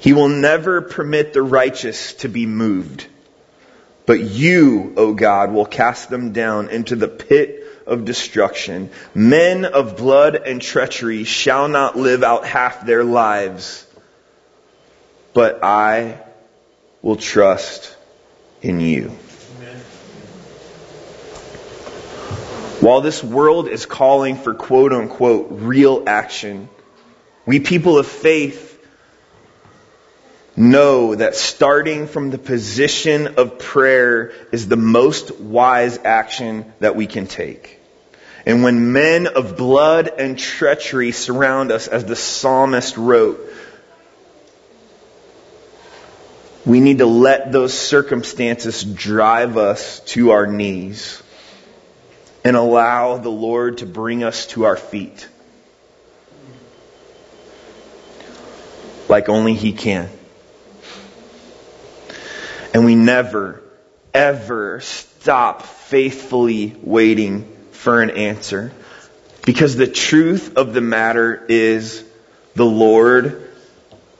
He 0.00 0.14
will 0.14 0.30
never 0.30 0.80
permit 0.80 1.34
the 1.34 1.42
righteous 1.42 2.14
to 2.14 2.30
be 2.30 2.46
moved. 2.46 3.06
But 4.06 4.20
you, 4.20 4.94
O 4.96 5.12
God, 5.12 5.52
will 5.52 5.66
cast 5.66 6.08
them 6.08 6.32
down 6.32 6.70
into 6.70 6.96
the 6.96 7.08
pit 7.08 7.57
of 7.88 8.04
destruction. 8.04 8.90
Men 9.14 9.64
of 9.64 9.96
blood 9.96 10.36
and 10.36 10.62
treachery 10.62 11.24
shall 11.24 11.68
not 11.68 11.96
live 11.96 12.22
out 12.22 12.46
half 12.46 12.86
their 12.86 13.04
lives. 13.04 13.86
But 15.32 15.62
I 15.62 16.20
will 17.02 17.16
trust 17.16 17.94
in 18.62 18.80
you. 18.80 19.10
While 22.80 23.00
this 23.00 23.24
world 23.24 23.68
is 23.68 23.86
calling 23.86 24.36
for 24.36 24.54
quote 24.54 24.92
unquote 24.92 25.48
real 25.50 26.04
action, 26.06 26.68
we 27.44 27.58
people 27.60 27.98
of 27.98 28.06
faith 28.06 28.68
know 30.58 31.14
that 31.14 31.34
starting 31.34 32.06
from 32.06 32.30
the 32.30 32.38
position 32.38 33.38
of 33.38 33.58
prayer 33.58 34.32
is 34.52 34.68
the 34.68 34.76
most 34.76 35.40
wise 35.40 35.98
action 36.04 36.72
that 36.80 36.96
we 36.96 37.06
can 37.06 37.26
take. 37.26 37.77
And 38.46 38.62
when 38.62 38.92
men 38.92 39.26
of 39.26 39.56
blood 39.56 40.08
and 40.18 40.38
treachery 40.38 41.12
surround 41.12 41.72
us, 41.72 41.88
as 41.88 42.04
the 42.04 42.16
psalmist 42.16 42.96
wrote, 42.96 43.40
we 46.64 46.80
need 46.80 46.98
to 46.98 47.06
let 47.06 47.50
those 47.50 47.72
circumstances 47.72 48.84
drive 48.84 49.56
us 49.56 50.00
to 50.00 50.30
our 50.30 50.46
knees 50.46 51.22
and 52.44 52.56
allow 52.56 53.16
the 53.16 53.30
Lord 53.30 53.78
to 53.78 53.86
bring 53.86 54.22
us 54.22 54.46
to 54.48 54.64
our 54.64 54.76
feet. 54.76 55.28
Like 59.08 59.28
only 59.28 59.54
He 59.54 59.72
can. 59.72 60.10
And 62.74 62.84
we 62.84 62.94
never, 62.94 63.62
ever 64.12 64.80
stop 64.80 65.62
faithfully 65.62 66.76
waiting 66.82 67.57
for 67.78 68.02
an 68.02 68.10
answer. 68.10 68.72
Because 69.46 69.76
the 69.76 69.86
truth 69.86 70.56
of 70.56 70.74
the 70.74 70.80
matter 70.80 71.44
is 71.48 72.04
the 72.54 72.66
Lord 72.66 73.50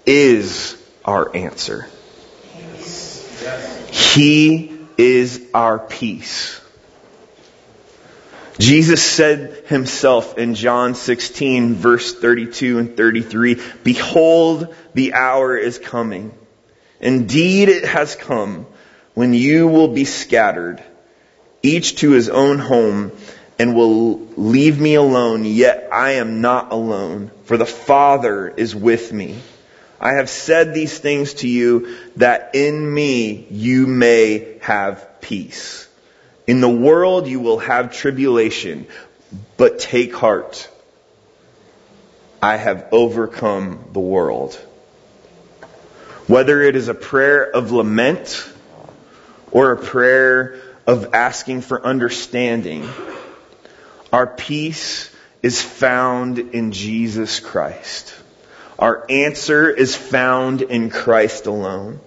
is 0.07 0.81
our 1.05 1.35
answer. 1.37 1.89
He 3.91 4.79
is 4.97 5.45
our 5.53 5.79
peace. 5.79 6.61
Jesus 8.59 9.03
said 9.03 9.65
himself 9.67 10.39
in 10.39 10.55
John 10.55 10.95
16 10.95 11.75
verse 11.75 12.15
32 12.15 12.79
and 12.79 12.97
33, 12.97 13.61
Behold, 13.85 14.75
the 14.95 15.15
hour 15.15 15.57
is 15.57 15.79
coming. 15.79 16.33
Indeed 17.01 17.69
it 17.69 17.85
has 17.85 18.17
come 18.17 18.67
when 19.15 19.35
you 19.35 19.69
will 19.69 19.89
be 19.89 20.05
scattered, 20.05 20.83
each 21.63 21.97
to 21.97 22.13
his 22.13 22.29
own 22.29 22.59
home, 22.59 23.13
and 23.59 23.75
will 23.75 24.19
leave 24.37 24.81
me 24.81 24.95
alone, 24.95 25.45
yet 25.45 25.89
I 25.93 26.13
am 26.13 26.41
not 26.41 26.73
alone, 26.73 27.31
for 27.45 27.57
the 27.57 27.67
Father 27.67 28.49
is 28.49 28.75
with 28.75 29.13
me. 29.13 29.41
I 30.01 30.13
have 30.13 30.29
said 30.29 30.75
these 30.75 30.97
things 30.97 31.35
to 31.35 31.49
you 31.49 31.97
that 32.17 32.55
in 32.55 32.95
me 32.95 33.47
you 33.51 33.87
may 33.87 34.59
have 34.61 35.21
peace. 35.21 35.89
In 36.47 36.61
the 36.61 36.69
world 36.69 37.27
you 37.27 37.41
will 37.41 37.59
have 37.59 37.93
tribulation, 37.93 38.87
but 39.57 39.81
take 39.81 40.15
heart. 40.15 40.71
I 42.41 42.57
have 42.57 42.87
overcome 42.93 43.89
the 43.93 44.01
world. 44.01 44.55
Whether 46.29 46.63
it 46.63 46.77
is 46.77 46.89
a 46.89 46.95
prayer 46.95 47.51
of 47.51 47.73
lament 47.73 48.49
or 49.51 49.73
a 49.73 49.77
prayer 49.77 50.61
of 50.87 51.13
asking 51.13 51.63
for 51.63 51.85
understanding, 51.85 52.89
our 54.13 54.27
peace 54.27 55.15
is 55.43 55.61
found 55.61 56.39
in 56.39 56.73
Jesus 56.73 57.41
Christ. 57.41 58.15
Our 58.79 59.05
answer 59.09 59.71
is 59.71 59.95
found 59.95 60.63
in 60.63 60.89
Christ 60.89 61.47
alone. 61.47 62.01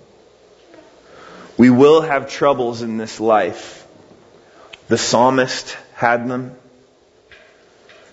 We 1.58 1.70
will 1.70 2.02
have 2.02 2.30
troubles 2.30 2.82
in 2.82 2.98
this 2.98 3.20
life. 3.20 3.86
The 4.88 4.98
psalmist 4.98 5.78
had 5.94 6.28
them. 6.28 6.56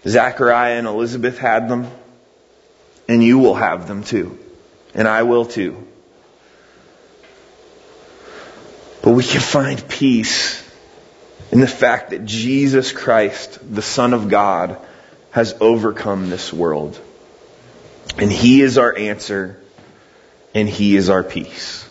Zachariah 0.06 0.78
and 0.78 0.86
Elizabeth 0.86 1.38
had 1.38 1.68
them. 1.68 1.90
And 3.08 3.24
you 3.24 3.38
will 3.38 3.54
have 3.54 3.88
them 3.88 4.04
too. 4.04 4.38
And 4.94 5.08
I 5.08 5.22
will 5.22 5.46
too. 5.46 5.86
But 9.02 9.12
we 9.12 9.24
can 9.24 9.40
find 9.40 9.88
peace 9.88 10.62
in 11.50 11.60
the 11.60 11.66
fact 11.66 12.10
that 12.10 12.24
Jesus 12.24 12.92
Christ, 12.92 13.58
the 13.74 13.82
Son 13.82 14.12
of 14.12 14.28
God, 14.28 14.78
has 15.30 15.54
overcome 15.60 16.30
this 16.30 16.52
world. 16.52 16.98
And 18.18 18.30
He 18.30 18.60
is 18.62 18.78
our 18.78 18.96
answer, 18.96 19.60
and 20.54 20.68
He 20.68 20.96
is 20.96 21.10
our 21.10 21.22
peace. 21.22 21.88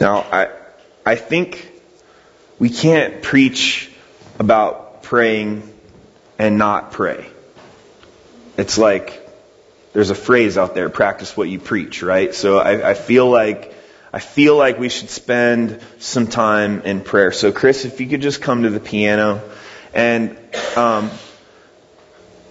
Now, 0.00 0.18
I, 0.18 0.50
I 1.04 1.14
think 1.14 1.70
we 2.58 2.70
can't 2.70 3.22
preach 3.22 3.90
about 4.38 5.02
praying 5.02 5.68
and 6.38 6.58
not 6.58 6.92
pray. 6.92 7.28
It's 8.56 8.78
like 8.78 9.18
there's 9.92 10.10
a 10.10 10.14
phrase 10.14 10.58
out 10.58 10.74
there, 10.74 10.88
practice 10.88 11.36
what 11.36 11.48
you 11.48 11.58
preach, 11.58 12.02
right? 12.02 12.34
So 12.34 12.58
I, 12.58 12.90
I 12.90 12.94
feel 12.94 13.28
like 13.28 13.74
I 14.12 14.18
feel 14.18 14.56
like 14.56 14.78
we 14.78 14.90
should 14.90 15.08
spend 15.08 15.80
some 15.98 16.26
time 16.26 16.82
in 16.82 17.00
prayer. 17.00 17.32
So 17.32 17.50
Chris, 17.50 17.86
if 17.86 18.00
you 18.00 18.06
could 18.06 18.20
just 18.20 18.42
come 18.42 18.64
to 18.64 18.70
the 18.70 18.80
piano 18.80 19.42
and 19.94 20.36
um, 20.76 21.10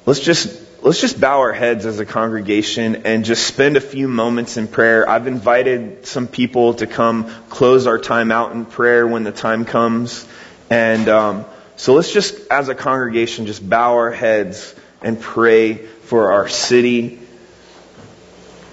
let's 0.06 0.20
just 0.20 0.60
let's 0.82 1.00
just 1.00 1.22
bow 1.22 1.40
our 1.40 1.54
heads 1.54 1.86
as 1.86 2.00
a 2.00 2.06
congregation 2.06 3.04
and 3.06 3.24
just 3.24 3.46
spend 3.46 3.78
a 3.78 3.82
few 3.82 4.08
moments 4.08 4.58
in 4.58 4.68
prayer. 4.68 5.08
I've 5.08 5.28
invited 5.28 6.08
some 6.08 6.28
people 6.28 6.74
to 6.76 6.88
come 6.88 7.30
close 7.50 7.86
our 7.86 8.00
time 8.00 8.32
out 8.32 8.54
in 8.54 8.66
prayer 8.66 9.06
when 9.06 9.24
the 9.24 9.32
time 9.32 9.66
comes. 9.66 10.28
And 10.72 11.08
um, 11.10 11.46
so 11.76 11.94
let's 11.94 12.12
just, 12.12 12.36
as 12.50 12.70
a 12.70 12.76
congregation, 12.76 13.46
just 13.46 13.68
bow 13.68 13.94
our 13.94 14.12
heads 14.12 14.74
and 15.04 15.20
pray 15.20 15.76
for 15.76 16.32
our 16.32 16.48
city. 16.48 17.20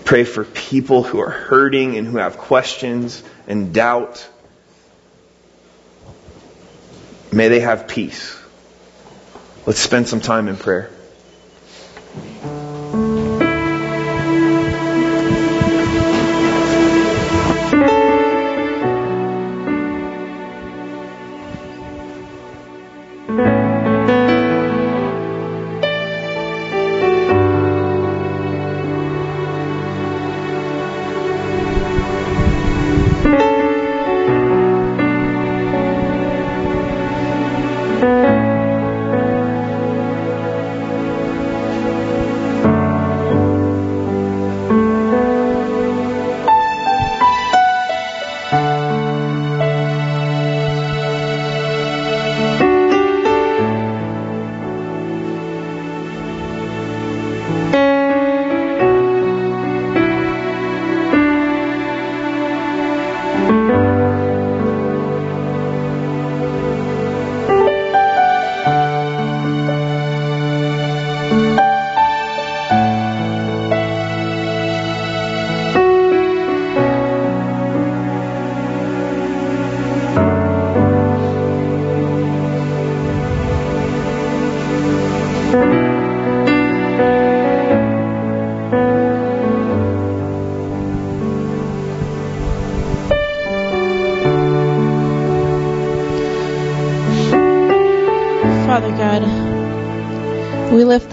Pray 0.09 0.25
for 0.25 0.43
people 0.43 1.03
who 1.03 1.21
are 1.21 1.29
hurting 1.29 1.99
and 1.99 2.07
who 2.07 2.17
have 2.17 2.39
questions 2.39 3.23
and 3.47 3.75
doubt. 3.75 4.27
May 7.31 7.49
they 7.49 7.61
have 7.61 7.89
peace. 7.89 8.35
Let's 9.67 9.81
spend 9.81 10.09
some 10.09 10.21
time 10.23 10.49
in 10.49 10.57
prayer. 10.57 10.91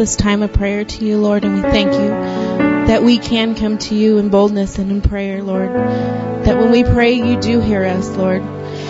This 0.06 0.16
time 0.16 0.44
of 0.44 0.54
prayer 0.54 0.86
to 0.86 1.04
you, 1.04 1.18
Lord, 1.18 1.44
and 1.44 1.56
we 1.56 1.62
thank 1.64 1.92
you 1.92 2.10
that 2.86 3.02
we 3.02 3.18
can 3.18 3.56
come 3.56 3.80
to 3.80 3.96
you 3.96 4.20
in 4.20 4.30
boldness 4.30 4.78
and 4.78 4.92
in 4.92 5.02
prayer, 5.02 5.42
Lord. 5.42 5.74
That 5.74 6.60
when 6.60 6.70
we 6.70 6.84
pray, 6.84 7.14
you 7.14 7.42
do 7.42 7.60
hear 7.60 7.84
us, 7.84 8.08
Lord. 8.10 8.44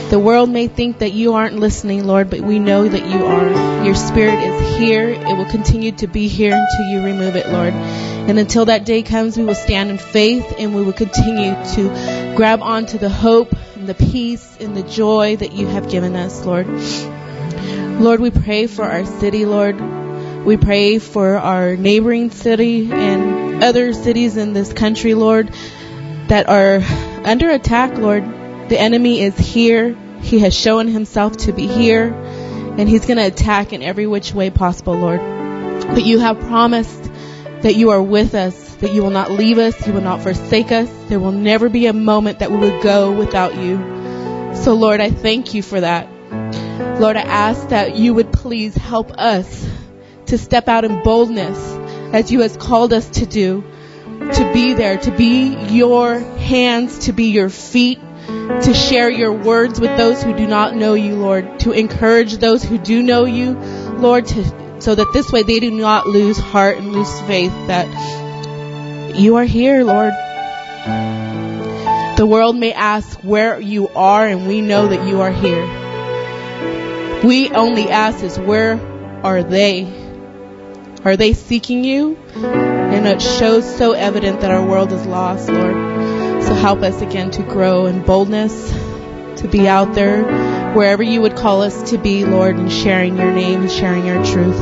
The 0.10 0.20
world 0.20 0.50
may 0.50 0.68
think 0.68 1.00
that 1.00 1.14
you 1.14 1.36
aren't 1.36 1.58
listening, 1.58 2.04
Lord, 2.04 2.30
but 2.30 2.42
we 2.42 2.60
know 2.60 2.86
that 2.86 3.08
you 3.08 3.26
are. 3.26 3.86
Your 3.86 3.96
spirit 3.96 4.38
is 4.44 4.78
here. 4.78 5.08
It 5.08 5.38
will 5.38 5.50
continue 5.50 5.94
to 5.94 6.08
be 6.08 6.28
here 6.28 6.54
until 6.54 6.92
you 6.92 7.06
remove 7.06 7.38
it, 7.38 7.48
Lord. 7.48 7.74
And 7.74 8.38
until 8.38 8.66
that 8.66 8.84
day 8.84 9.02
comes, 9.02 9.38
we 9.38 9.46
will 9.46 9.56
stand 9.56 9.92
in 9.92 9.98
faith 9.98 10.56
and 10.60 10.76
we 10.76 10.84
will 10.84 10.92
continue 10.92 11.54
to 11.76 12.34
grab 12.36 12.62
onto 12.62 12.98
the 12.98 13.08
hope 13.08 13.54
and 13.78 13.88
the 13.88 13.96
peace 13.96 14.58
and 14.60 14.76
the 14.76 14.84
joy 14.84 15.38
that 15.38 15.54
you 15.54 15.66
have 15.68 15.90
given 15.90 16.18
us, 16.18 16.46
Lord. 16.46 16.68
Lord, 18.02 18.20
we 18.20 18.32
pray 18.32 18.68
for 18.68 18.84
our 18.84 19.06
city, 19.06 19.46
Lord. 19.46 19.95
We 20.46 20.58
pray 20.58 21.00
for 21.00 21.38
our 21.38 21.76
neighboring 21.76 22.30
city 22.30 22.92
and 22.92 23.64
other 23.64 23.94
cities 23.94 24.38
in 24.38 24.54
this 24.54 24.72
country, 24.74 25.16
Lord, 25.16 25.52
that 26.28 26.48
are 26.48 26.82
under 27.28 27.50
attack, 27.50 27.98
Lord. 27.98 28.24
The 28.70 28.80
enemy 28.80 29.22
is 29.22 29.36
here. 29.36 29.98
He 30.22 30.38
has 30.40 30.56
shown 30.56 30.88
himself 30.88 31.38
to 31.38 31.52
be 31.52 31.66
here, 31.66 32.14
and 32.14 32.88
he's 32.88 33.08
going 33.08 33.18
to 33.18 33.26
attack 33.26 33.74
in 33.74 33.82
every 33.82 34.06
which 34.06 34.36
way 34.36 34.52
possible, 34.52 34.94
Lord. 34.94 35.20
But 35.20 36.06
you 36.06 36.20
have 36.20 36.40
promised 36.42 37.12
that 37.62 37.76
you 37.76 37.90
are 37.90 38.02
with 38.02 38.36
us, 38.36 38.76
that 38.76 38.94
you 38.94 39.02
will 39.02 39.10
not 39.10 39.32
leave 39.32 39.58
us, 39.58 39.88
you 39.88 39.94
will 39.94 40.02
not 40.02 40.22
forsake 40.22 40.72
us. 40.72 40.88
There 41.08 41.20
will 41.20 41.32
never 41.32 41.70
be 41.70 41.88
a 41.88 41.94
moment 41.94 42.38
that 42.38 42.52
we 42.52 42.58
would 42.58 42.84
go 42.84 43.12
without 43.12 43.56
you. 43.56 43.78
So, 44.58 44.76
Lord, 44.76 45.02
I 45.02 45.10
thank 45.10 45.56
you 45.56 45.64
for 45.64 45.82
that. 45.82 46.08
Lord, 47.02 47.18
I 47.18 47.22
ask 47.22 47.70
that 47.70 47.96
you 47.96 48.14
would 48.14 48.32
please 48.32 48.76
help 48.76 49.12
us 49.18 49.68
to 50.28 50.38
step 50.38 50.68
out 50.68 50.86
in 50.86 51.02
boldness 51.04 51.58
as 52.14 52.32
you 52.32 52.42
has 52.42 52.56
called 52.58 52.94
us 52.94 53.10
to 53.10 53.26
do, 53.26 53.64
to 54.20 54.52
be 54.54 54.74
there, 54.74 54.98
to 54.98 55.12
be 55.12 55.56
your 55.70 56.20
hands, 56.20 57.00
to 57.00 57.14
be 57.14 57.26
your 57.26 57.50
feet, 57.50 58.00
to 58.28 58.74
share 58.74 59.10
your 59.10 59.34
words 59.34 59.80
with 59.80 59.96
those 59.98 60.24
who 60.24 60.36
do 60.36 60.48
not 60.48 60.76
know 60.76 60.94
you, 60.94 61.16
Lord, 61.16 61.60
to 61.60 61.72
encourage 61.72 62.38
those 62.38 62.64
who 62.64 62.78
do 62.78 63.04
know 63.04 63.26
you, 63.26 63.54
Lord, 63.54 64.26
to, 64.28 64.82
so 64.82 64.96
that 64.96 65.12
this 65.14 65.32
way 65.32 65.44
they 65.44 65.60
do 65.60 65.72
not 65.72 66.08
lose 66.08 66.38
heart 66.38 66.78
and 66.78 66.92
lose 66.92 67.22
faith 67.22 67.52
that 67.68 67.88
you 69.16 69.36
are 69.38 69.46
here, 69.46 69.84
Lord. 69.84 70.14
The 72.18 72.26
world 72.26 72.56
may 72.56 72.72
ask 72.74 73.20
where 73.20 73.60
you 73.60 73.90
are, 73.90 74.26
and 74.26 74.48
we 74.48 74.62
know 74.62 74.88
that 74.88 75.08
you 75.08 75.22
are 75.22 75.32
here. 75.32 75.66
We 77.24 77.50
only 77.50 77.90
ask 77.90 78.24
is 78.24 78.40
where 78.40 78.80
are 79.24 79.44
they? 79.44 80.05
Are 81.06 81.16
they 81.16 81.34
seeking 81.34 81.84
you? 81.84 82.18
And 82.36 83.06
it 83.06 83.22
shows 83.22 83.78
so 83.78 83.92
evident 83.92 84.42
that 84.42 84.50
our 84.50 84.66
world 84.66 84.92
is 84.92 85.06
lost, 85.06 85.48
Lord. 85.48 86.44
So 86.44 86.56
help 86.56 86.82
us 86.82 87.00
again 87.02 87.30
to 87.32 87.44
grow 87.44 87.86
in 87.86 88.02
boldness, 88.04 88.72
to 89.42 89.48
be 89.48 89.68
out 89.68 89.94
there 89.94 90.74
wherever 90.74 91.04
you 91.04 91.22
would 91.22 91.36
call 91.36 91.62
us 91.62 91.92
to 91.92 92.00
be, 92.00 92.26
Lord, 92.26 92.58
and 92.58 92.72
sharing 92.72 93.18
your 93.18 93.32
name 93.32 93.62
and 93.62 93.72
sharing 93.72 94.06
your 94.06 94.26
truth. 94.26 94.60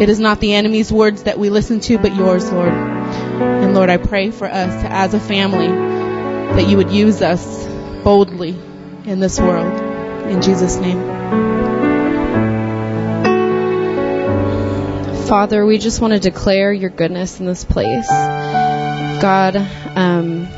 It 0.00 0.10
is 0.10 0.20
not 0.20 0.40
the 0.40 0.52
enemy's 0.52 0.92
words 0.92 1.22
that 1.22 1.38
we 1.38 1.48
listen 1.48 1.80
to, 1.80 1.98
but 1.98 2.14
yours, 2.14 2.52
Lord. 2.52 2.72
And 2.72 3.74
Lord, 3.74 3.88
I 3.88 3.96
pray 3.96 4.30
for 4.30 4.46
us 4.46 4.84
as 4.84 5.14
a 5.14 5.20
family 5.20 5.68
that 5.68 6.68
you 6.68 6.76
would 6.76 6.90
use 6.90 7.22
us 7.22 7.66
boldly 8.04 8.50
in 9.06 9.20
this 9.20 9.40
world. 9.40 9.80
In 10.28 10.42
Jesus' 10.42 10.76
name. 10.76 11.59
Father, 15.30 15.64
we 15.64 15.78
just 15.78 16.00
want 16.00 16.12
to 16.12 16.18
declare 16.18 16.72
your 16.72 16.90
goodness 16.90 17.38
in 17.38 17.46
this 17.46 17.62
place. 17.62 18.08
God, 18.08 19.54
um, 19.94 20.48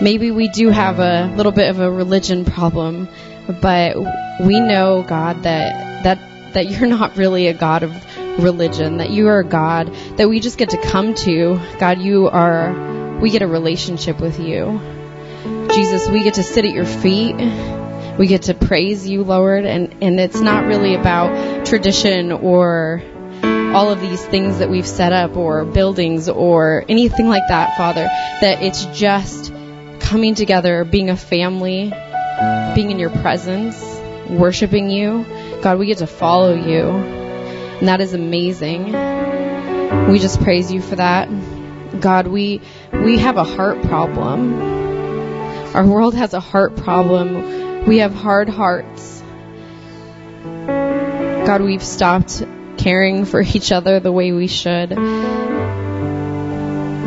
maybe 0.00 0.32
we 0.32 0.48
do 0.48 0.70
have 0.70 0.98
a 0.98 1.32
little 1.36 1.52
bit 1.52 1.70
of 1.70 1.78
a 1.78 1.88
religion 1.88 2.44
problem, 2.44 3.08
but 3.62 3.96
we 4.40 4.58
know, 4.58 5.04
God, 5.06 5.44
that 5.44 6.02
that 6.02 6.54
that 6.54 6.66
you're 6.68 6.88
not 6.88 7.16
really 7.16 7.46
a 7.46 7.54
God 7.54 7.84
of 7.84 7.92
religion, 8.42 8.96
that 8.96 9.10
you 9.10 9.28
are 9.28 9.38
a 9.38 9.44
God 9.44 9.94
that 10.16 10.28
we 10.28 10.40
just 10.40 10.58
get 10.58 10.70
to 10.70 10.76
come 10.76 11.14
to. 11.14 11.60
God, 11.78 12.00
you 12.00 12.26
are, 12.26 13.20
we 13.20 13.30
get 13.30 13.42
a 13.42 13.46
relationship 13.46 14.20
with 14.20 14.40
you. 14.40 14.80
Jesus, 15.72 16.08
we 16.08 16.24
get 16.24 16.34
to 16.34 16.42
sit 16.42 16.64
at 16.64 16.72
your 16.72 16.84
feet. 16.84 17.36
We 18.18 18.26
get 18.26 18.42
to 18.42 18.54
praise 18.54 19.06
you, 19.06 19.22
Lord, 19.22 19.64
and, 19.64 19.94
and 20.02 20.18
it's 20.18 20.40
not 20.40 20.66
really 20.66 20.96
about 20.96 21.64
tradition 21.64 22.32
or 22.32 23.00
all 23.74 23.90
of 23.90 24.00
these 24.00 24.24
things 24.24 24.58
that 24.60 24.70
we've 24.70 24.86
set 24.86 25.12
up 25.12 25.36
or 25.36 25.64
buildings 25.64 26.28
or 26.28 26.84
anything 26.88 27.28
like 27.28 27.42
that, 27.48 27.76
Father, 27.76 28.04
that 28.40 28.62
it's 28.62 28.84
just 28.86 29.52
coming 29.98 30.36
together, 30.36 30.84
being 30.84 31.10
a 31.10 31.16
family, 31.16 31.92
being 32.76 32.92
in 32.92 33.00
your 33.00 33.10
presence, 33.10 33.82
worshiping 34.30 34.90
you. 34.90 35.26
God, 35.60 35.80
we 35.80 35.86
get 35.86 35.98
to 35.98 36.06
follow 36.06 36.54
you. 36.54 36.88
And 37.78 37.88
that 37.88 38.00
is 38.00 38.14
amazing. 38.14 38.92
We 40.08 40.20
just 40.20 40.40
praise 40.40 40.70
you 40.70 40.80
for 40.80 40.94
that. 40.96 41.28
God, 42.00 42.28
we 42.28 42.60
we 42.92 43.18
have 43.18 43.36
a 43.36 43.44
heart 43.44 43.82
problem. 43.82 44.54
Our 45.74 45.84
world 45.84 46.14
has 46.14 46.32
a 46.32 46.40
heart 46.40 46.76
problem. 46.76 47.86
We 47.86 47.98
have 47.98 48.14
hard 48.14 48.48
hearts. 48.48 49.22
God, 50.66 51.60
we've 51.60 51.82
stopped 51.82 52.42
caring 52.84 53.24
for 53.24 53.40
each 53.40 53.72
other 53.72 53.98
the 53.98 54.12
way 54.12 54.32
we 54.32 54.46
should. 54.46 54.90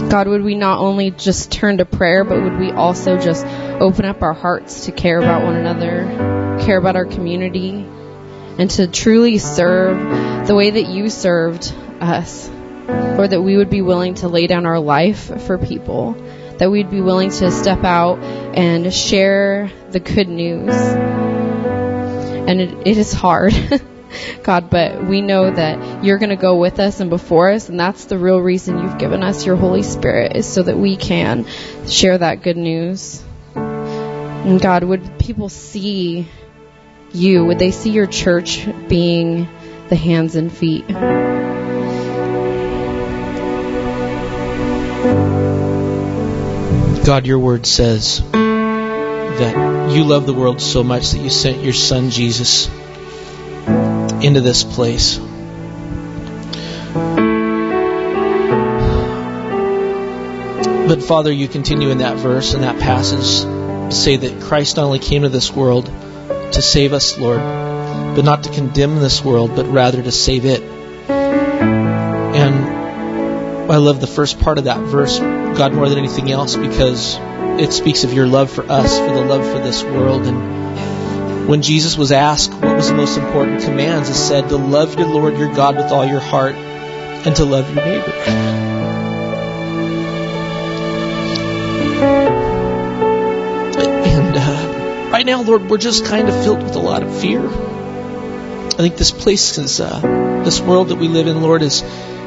God, 0.10 0.28
would 0.28 0.42
we 0.42 0.56
not 0.56 0.80
only 0.80 1.12
just 1.12 1.52
turn 1.52 1.78
to 1.78 1.86
prayer, 1.86 2.24
but 2.24 2.42
would 2.42 2.58
we 2.58 2.72
also 2.72 3.20
just 3.20 3.46
open 3.46 4.04
up 4.06 4.24
our 4.24 4.34
hearts 4.34 4.86
to 4.86 4.92
care 4.92 5.20
about 5.20 5.44
one 5.44 5.56
another, 5.56 6.58
care 6.66 6.78
about 6.78 6.96
our 6.96 7.06
community, 7.06 7.86
and 8.58 8.72
to 8.72 8.88
truly 8.88 9.38
serve 9.38 10.48
the 10.48 10.56
way 10.56 10.72
that 10.72 10.88
you 10.88 11.12
served 11.12 11.72
us? 12.02 12.50
Or 12.88 13.28
that 13.28 13.44
we 13.44 13.56
would 13.58 13.70
be 13.70 13.84
willing 13.84 14.16
to 14.16 14.30
lay 14.30 14.48
down 14.48 14.66
our 14.66 14.80
life 14.80 15.44
for 15.44 15.60
people, 15.60 16.14
that 16.58 16.72
we'd 16.72 16.90
be 16.90 17.02
willing 17.02 17.30
to 17.30 17.52
step 17.52 17.84
out 17.84 18.18
and 18.58 18.92
share 18.92 19.70
the 19.92 20.00
good 20.00 20.28
news. 20.28 20.74
And 20.74 22.62
it, 22.62 22.88
it 22.88 22.98
is 22.98 23.14
hard. 23.14 23.54
God, 24.44 24.70
but 24.70 25.04
we 25.06 25.22
know 25.22 25.50
that 25.50 26.04
you're 26.04 26.18
going 26.18 26.30
to 26.30 26.36
go 26.36 26.58
with 26.58 26.80
us 26.80 27.00
and 27.00 27.10
before 27.10 27.52
us, 27.52 27.70
and 27.70 27.80
that's 27.80 28.06
the 28.06 28.18
real 28.18 28.40
reason 28.40 28.80
you've 28.80 28.98
given 28.98 29.24
us 29.24 29.46
your 29.46 29.56
Holy 29.56 29.84
Spirit, 29.84 30.36
is 30.36 30.46
so 30.46 30.64
that 30.64 30.78
we 30.78 30.96
can 30.96 31.46
share 31.88 32.18
that 32.18 32.42
good 32.44 32.58
news. 32.58 33.24
And 33.56 34.62
God, 34.62 34.84
would 34.84 35.20
people 35.20 35.50
see 35.50 36.28
you? 37.12 37.46
Would 37.46 37.60
they 37.60 37.72
see 37.72 37.90
your 37.92 38.08
church 38.08 38.68
being 38.88 39.48
the 39.90 39.96
hands 39.96 40.36
and 40.36 40.52
feet? 40.52 40.88
God, 47.06 47.26
your 47.26 47.40
word 47.40 47.66
says 47.66 48.22
that 48.32 49.92
you 49.94 50.04
love 50.04 50.26
the 50.26 50.34
world 50.34 50.60
so 50.60 50.84
much 50.84 51.12
that 51.12 51.20
you 51.20 51.30
sent 51.30 51.64
your 51.64 51.72
son 51.74 52.10
Jesus 52.10 52.70
into 54.28 54.42
this 54.42 54.64
place. 54.66 55.18
But 60.88 61.02
Father, 61.02 61.32
you 61.32 61.48
continue 61.48 61.90
in 61.90 62.00
that 62.00 62.18
verse 62.18 62.54
and 62.54 62.64
that 62.64 62.80
passage 62.80 63.44
to 63.90 63.96
say 63.96 64.18
that 64.18 64.42
Christ 64.42 64.76
not 64.76 64.84
only 64.84 65.00
came 65.00 65.22
to 65.22 65.30
this 65.30 65.52
world 65.52 65.86
to 65.86 66.62
save 66.62 66.92
us, 66.92 67.18
Lord, 67.18 67.40
but 67.40 68.26
not 68.26 68.44
to 68.44 68.52
condemn 68.52 69.00
this 69.00 69.24
world, 69.24 69.56
but 69.56 69.66
rather 69.68 70.04
to 70.04 70.12
save 70.12 70.46
it. 70.46 70.62
And 71.10 72.56
I 73.72 73.78
love 73.78 74.02
the 74.02 74.08
first 74.08 74.40
part 74.42 74.58
of 74.58 74.66
that 74.66 74.80
verse, 74.80 75.20
God, 75.20 75.74
more 75.74 75.88
than 75.88 76.00
anything 76.00 76.30
else, 76.32 76.58
because 76.58 77.18
it 77.62 77.72
speaks 77.72 78.04
of 78.04 78.12
your 78.14 78.28
love 78.28 78.52
for 78.52 78.70
us, 78.70 79.00
for 79.00 79.08
the 79.08 79.24
love 79.24 79.46
for 79.46 79.60
this 79.60 79.84
world, 79.84 80.26
and 80.26 81.48
when 81.48 81.62
Jesus 81.62 81.98
was 81.98 82.12
asked 82.12 82.52
was 82.78 82.90
the 82.90 82.94
most 82.94 83.18
important 83.18 83.64
commands, 83.64 84.08
it 84.08 84.14
said 84.14 84.50
to 84.50 84.58
love 84.58 85.00
your 85.00 85.08
Lord 85.08 85.36
your 85.36 85.52
God 85.52 85.78
with 85.78 85.88
all 85.88 86.06
your 86.06 86.20
heart 86.20 86.54
and 86.54 87.36
to 87.38 87.44
love 87.44 87.68
your 87.74 87.84
neighbor. 87.84 88.12
And 94.06 94.38
uh, 94.38 95.10
right 95.12 95.26
now, 95.26 95.42
Lord, 95.42 95.68
we're 95.72 95.80
just 95.80 96.06
kind 96.06 96.30
of 96.30 96.44
filled 96.44 96.62
with 96.62 96.76
a 96.76 96.80
lot 96.80 97.02
of 97.02 97.20
fear. 97.20 97.44
I 97.44 98.78
think 98.78 98.96
this 98.96 99.10
place 99.10 99.58
is, 99.58 99.82
uh, 99.82 100.00
this 100.46 100.62
world 100.62 100.90
that 100.90 100.98
we 100.98 101.08
live 101.08 101.26
in, 101.26 101.42
Lord, 101.42 101.64
is 101.64 101.82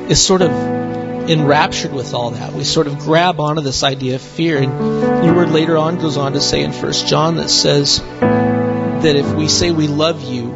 is 0.09 0.21
sort 0.21 0.43
of 0.43 0.51
enraptured 0.51 1.93
with 1.93 2.13
all 2.13 2.33
that. 2.33 2.53
We 2.55 2.65
sort 2.65 2.89
of 2.89 2.99
grab 2.99 3.39
onto 3.39 3.63
this 3.63 3.85
idea 3.85 4.17
of 4.17 4.21
fear. 4.21 4.61
And 4.61 5.25
your 5.25 5.37
word 5.37 5.51
later 5.51 5.77
on 5.77 5.99
goes 5.99 6.17
on 6.17 6.33
to 6.33 6.41
say 6.41 6.65
in 6.65 6.73
First 6.73 7.07
John 7.07 7.37
that 7.37 7.51
says 7.51 8.03
that 9.03 9.17
if 9.17 9.35
we 9.35 9.49
say 9.49 9.71
we 9.71 9.87
love 9.87 10.23
you, 10.23 10.51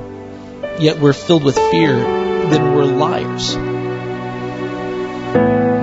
yet 0.79 0.99
we're 0.99 1.15
filled 1.15 1.45
with 1.45 1.57
fear, 1.57 1.95
then 1.97 2.75
we're 2.75 2.85
liars. 2.85 3.55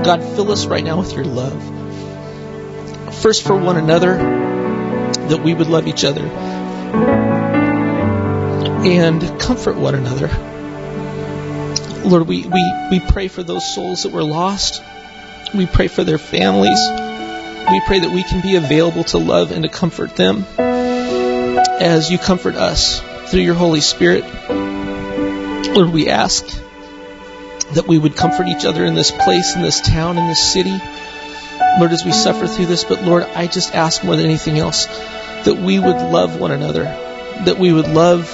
God, 0.05 0.23
fill 0.35 0.51
us 0.51 0.65
right 0.65 0.83
now 0.83 0.99
with 0.99 1.13
your 1.13 1.25
love. 1.25 1.59
First 3.15 3.43
for 3.43 3.55
one 3.55 3.77
another, 3.77 4.17
that 4.17 5.41
we 5.43 5.53
would 5.53 5.67
love 5.67 5.87
each 5.87 6.03
other. 6.03 6.25
and 8.83 9.39
comfort 9.39 9.75
one 9.77 9.95
another. 9.95 10.27
Lord, 12.07 12.27
we, 12.27 12.45
we, 12.47 12.73
we 12.89 12.99
pray 12.99 13.27
for 13.27 13.43
those 13.43 13.75
souls 13.75 14.03
that 14.03 14.11
were 14.11 14.23
lost. 14.23 14.83
We 15.53 15.67
pray 15.67 15.87
for 15.87 16.03
their 16.03 16.17
families. 16.17 16.79
We 17.69 17.81
pray 17.85 17.99
that 17.99 18.11
we 18.11 18.23
can 18.23 18.41
be 18.41 18.55
available 18.55 19.03
to 19.05 19.17
love 19.19 19.51
and 19.51 19.63
to 19.63 19.69
comfort 19.69 20.15
them 20.15 20.45
as 21.57 22.09
you 22.09 22.17
comfort 22.17 22.55
us 22.55 23.01
through 23.29 23.41
your 23.41 23.55
Holy 23.55 23.81
Spirit. 23.81 24.23
Lord, 25.73 25.89
we 25.89 26.09
ask 26.09 26.45
that 27.73 27.87
we 27.87 27.97
would 27.97 28.15
comfort 28.15 28.47
each 28.47 28.65
other 28.65 28.85
in 28.85 28.95
this 28.95 29.11
place, 29.11 29.55
in 29.55 29.61
this 29.61 29.81
town, 29.81 30.17
in 30.17 30.27
this 30.27 30.53
city. 30.53 30.77
Lord, 31.79 31.91
as 31.91 32.03
we 32.03 32.11
suffer 32.11 32.47
through 32.47 32.65
this, 32.65 32.83
but 32.83 33.03
Lord, 33.03 33.23
I 33.23 33.47
just 33.47 33.73
ask 33.73 34.03
more 34.03 34.15
than 34.15 34.25
anything 34.25 34.57
else 34.57 34.85
that 35.45 35.57
we 35.57 35.79
would 35.79 35.95
love 35.95 36.39
one 36.39 36.51
another, 36.51 36.83
that 36.83 37.57
we 37.57 37.71
would 37.71 37.87
love 37.87 38.29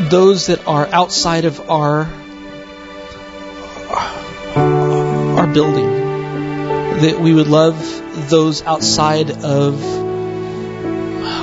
those 0.00 0.46
that 0.46 0.66
are 0.66 0.86
outside 0.86 1.44
of 1.44 1.68
our 1.68 2.08
our 4.56 5.46
building, 5.52 5.90
that 7.00 7.18
we 7.20 7.34
would 7.34 7.48
love 7.48 8.30
those 8.30 8.62
outside 8.62 9.30
of 9.30 10.03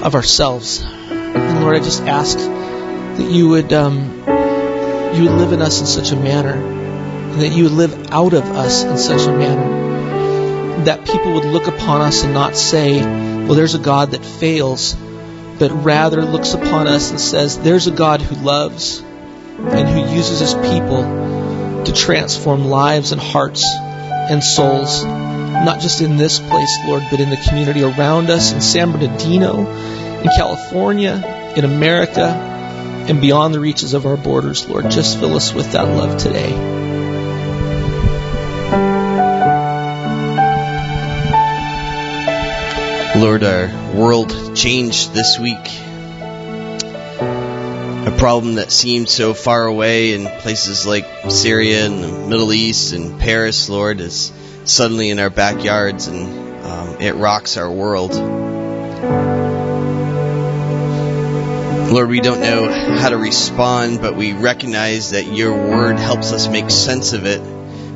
of 0.03 0.15
ourselves. 0.15 0.81
And 0.81 1.61
Lord, 1.61 1.75
I 1.75 1.79
just 1.79 2.01
ask 2.03 2.37
that 2.37 3.29
you 3.31 3.49
would 3.49 3.71
um, 3.73 4.23
you 5.15 5.23
would 5.23 5.37
live 5.37 5.53
in 5.53 5.61
us 5.61 5.79
in 5.79 5.85
such 5.85 6.11
a 6.11 6.15
manner, 6.15 6.53
and 6.53 7.41
that 7.41 7.49
you 7.49 7.63
would 7.65 7.73
live 7.73 8.11
out 8.11 8.33
of 8.33 8.43
us 8.43 8.83
in 8.83 8.97
such 8.97 9.27
a 9.27 9.31
manner 9.31 9.81
that 10.85 11.05
people 11.05 11.33
would 11.33 11.45
look 11.45 11.67
upon 11.67 12.01
us 12.01 12.23
and 12.23 12.33
not 12.33 12.55
say, 12.55 13.01
"Well, 13.01 13.53
there's 13.53 13.75
a 13.75 13.79
God 13.79 14.11
that 14.11 14.25
fails," 14.25 14.95
but 15.59 15.83
rather 15.83 16.23
looks 16.23 16.53
upon 16.53 16.87
us 16.87 17.11
and 17.11 17.19
says, 17.19 17.57
"There's 17.57 17.87
a 17.87 17.91
God 17.91 18.21
who 18.21 18.35
loves 18.43 19.03
and 19.59 19.87
who 19.87 20.15
uses 20.15 20.39
His 20.39 20.53
people 20.53 21.03
to 21.85 21.91
transform 21.93 22.65
lives 22.65 23.11
and 23.11 23.21
hearts 23.21 23.63
and 23.75 24.43
souls." 24.43 25.03
Not 25.51 25.79
just 25.79 26.01
in 26.01 26.17
this 26.17 26.39
place, 26.39 26.77
Lord, 26.85 27.03
but 27.11 27.19
in 27.19 27.29
the 27.29 27.37
community 27.37 27.83
around 27.83 28.29
us, 28.29 28.51
in 28.51 28.61
San 28.61 28.91
Bernardino, 28.91 29.67
in 30.21 30.29
California, 30.35 31.53
in 31.55 31.65
America, 31.65 32.25
and 33.07 33.19
beyond 33.19 33.53
the 33.53 33.59
reaches 33.59 33.93
of 33.93 34.05
our 34.05 34.17
borders, 34.17 34.67
Lord. 34.67 34.89
Just 34.89 35.19
fill 35.19 35.35
us 35.35 35.53
with 35.53 35.71
that 35.73 35.87
love 35.87 36.17
today. 36.17 36.79
Lord, 43.19 43.43
our 43.43 43.67
world 43.93 44.55
changed 44.55 45.13
this 45.13 45.37
week. 45.37 45.57
A 47.19 48.15
problem 48.17 48.55
that 48.55 48.71
seemed 48.71 49.09
so 49.09 49.33
far 49.33 49.65
away 49.65 50.13
in 50.13 50.25
places 50.39 50.87
like 50.87 51.05
Syria 51.29 51.85
and 51.85 52.03
the 52.03 52.07
Middle 52.07 52.51
East 52.51 52.93
and 52.93 53.19
Paris, 53.19 53.69
Lord, 53.69 53.99
is 53.99 54.31
suddenly 54.65 55.09
in 55.09 55.19
our 55.19 55.29
backyards 55.29 56.07
and 56.07 56.65
um, 56.65 57.01
it 57.01 57.15
rocks 57.15 57.57
our 57.57 57.71
world. 57.71 58.13
Lord, 61.91 62.07
we 62.07 62.21
don't 62.21 62.39
know 62.39 62.71
how 62.97 63.09
to 63.09 63.17
respond, 63.17 63.99
but 63.99 64.15
we 64.15 64.31
recognize 64.31 65.11
that 65.11 65.25
your 65.25 65.53
word 65.53 65.99
helps 65.99 66.31
us 66.31 66.47
make 66.47 66.69
sense 66.69 67.11
of 67.11 67.25
it. 67.25 67.41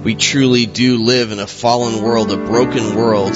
We 0.04 0.16
truly 0.16 0.66
do 0.66 0.98
live 1.02 1.32
in 1.32 1.40
a 1.40 1.48
fallen 1.48 2.04
world, 2.04 2.30
a 2.32 2.38
broken 2.38 2.94
world. 2.96 3.32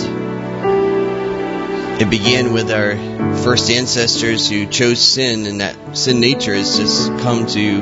It 2.01 2.09
began 2.09 2.51
with 2.51 2.71
our 2.71 2.95
first 3.37 3.69
ancestors 3.69 4.49
who 4.49 4.65
chose 4.65 5.01
sin, 5.01 5.45
and 5.45 5.61
that 5.61 5.97
sin 5.97 6.19
nature 6.19 6.53
has 6.53 6.77
just 6.77 7.07
come 7.19 7.45
to 7.47 7.81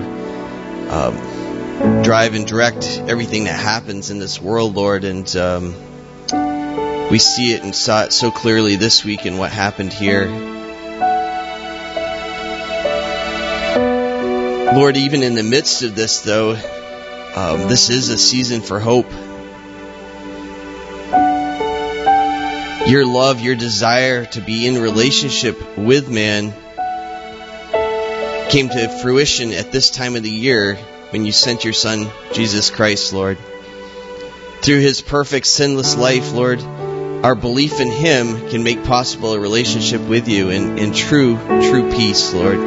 um, 0.89 1.17
drive 2.07 2.35
and 2.35 2.47
direct 2.47 2.85
everything 3.09 3.43
that 3.43 3.59
happens 3.59 4.11
in 4.11 4.17
this 4.17 4.41
world, 4.41 4.73
Lord. 4.75 5.03
And 5.03 5.27
um, 5.35 5.75
we 7.11 7.19
see 7.19 7.53
it 7.53 7.63
and 7.63 7.75
saw 7.75 8.03
it 8.03 8.13
so 8.13 8.31
clearly 8.31 8.77
this 8.77 9.03
week 9.03 9.25
in 9.25 9.37
what 9.37 9.51
happened 9.51 9.91
here. 9.91 10.27
Lord, 14.73 14.95
even 14.95 15.21
in 15.21 15.35
the 15.35 15.43
midst 15.43 15.83
of 15.83 15.95
this, 15.95 16.21
though, 16.21 16.51
um, 17.35 17.67
this 17.67 17.89
is 17.89 18.07
a 18.07 18.17
season 18.17 18.61
for 18.61 18.79
hope. 18.79 19.11
Your 22.87 23.05
love, 23.05 23.41
your 23.41 23.55
desire 23.57 24.23
to 24.27 24.39
be 24.39 24.65
in 24.65 24.81
relationship 24.81 25.77
with 25.77 26.09
man 26.09 26.53
came 28.49 28.69
to 28.69 28.99
fruition 29.01 29.51
at 29.51 29.73
this 29.73 29.89
time 29.89 30.15
of 30.15 30.23
the 30.23 30.29
year 30.29 30.79
when 31.11 31.25
you 31.25 31.31
sent 31.31 31.63
your 31.63 31.73
Son, 31.73 32.07
Jesus 32.33 32.69
Christ, 32.69 33.13
Lord. 33.13 33.37
Through 34.61 34.79
his 34.79 35.01
perfect, 35.01 35.45
sinless 35.45 35.95
life, 35.95 36.33
Lord, 36.33 36.61
our 36.61 37.35
belief 37.35 37.79
in 37.79 37.89
him 37.89 38.49
can 38.49 38.63
make 38.63 38.83
possible 38.83 39.33
a 39.33 39.39
relationship 39.39 40.01
with 40.01 40.27
you 40.27 40.49
in, 40.49 40.77
in 40.77 40.93
true, 40.93 41.37
true 41.37 41.91
peace, 41.91 42.33
Lord. 42.33 42.57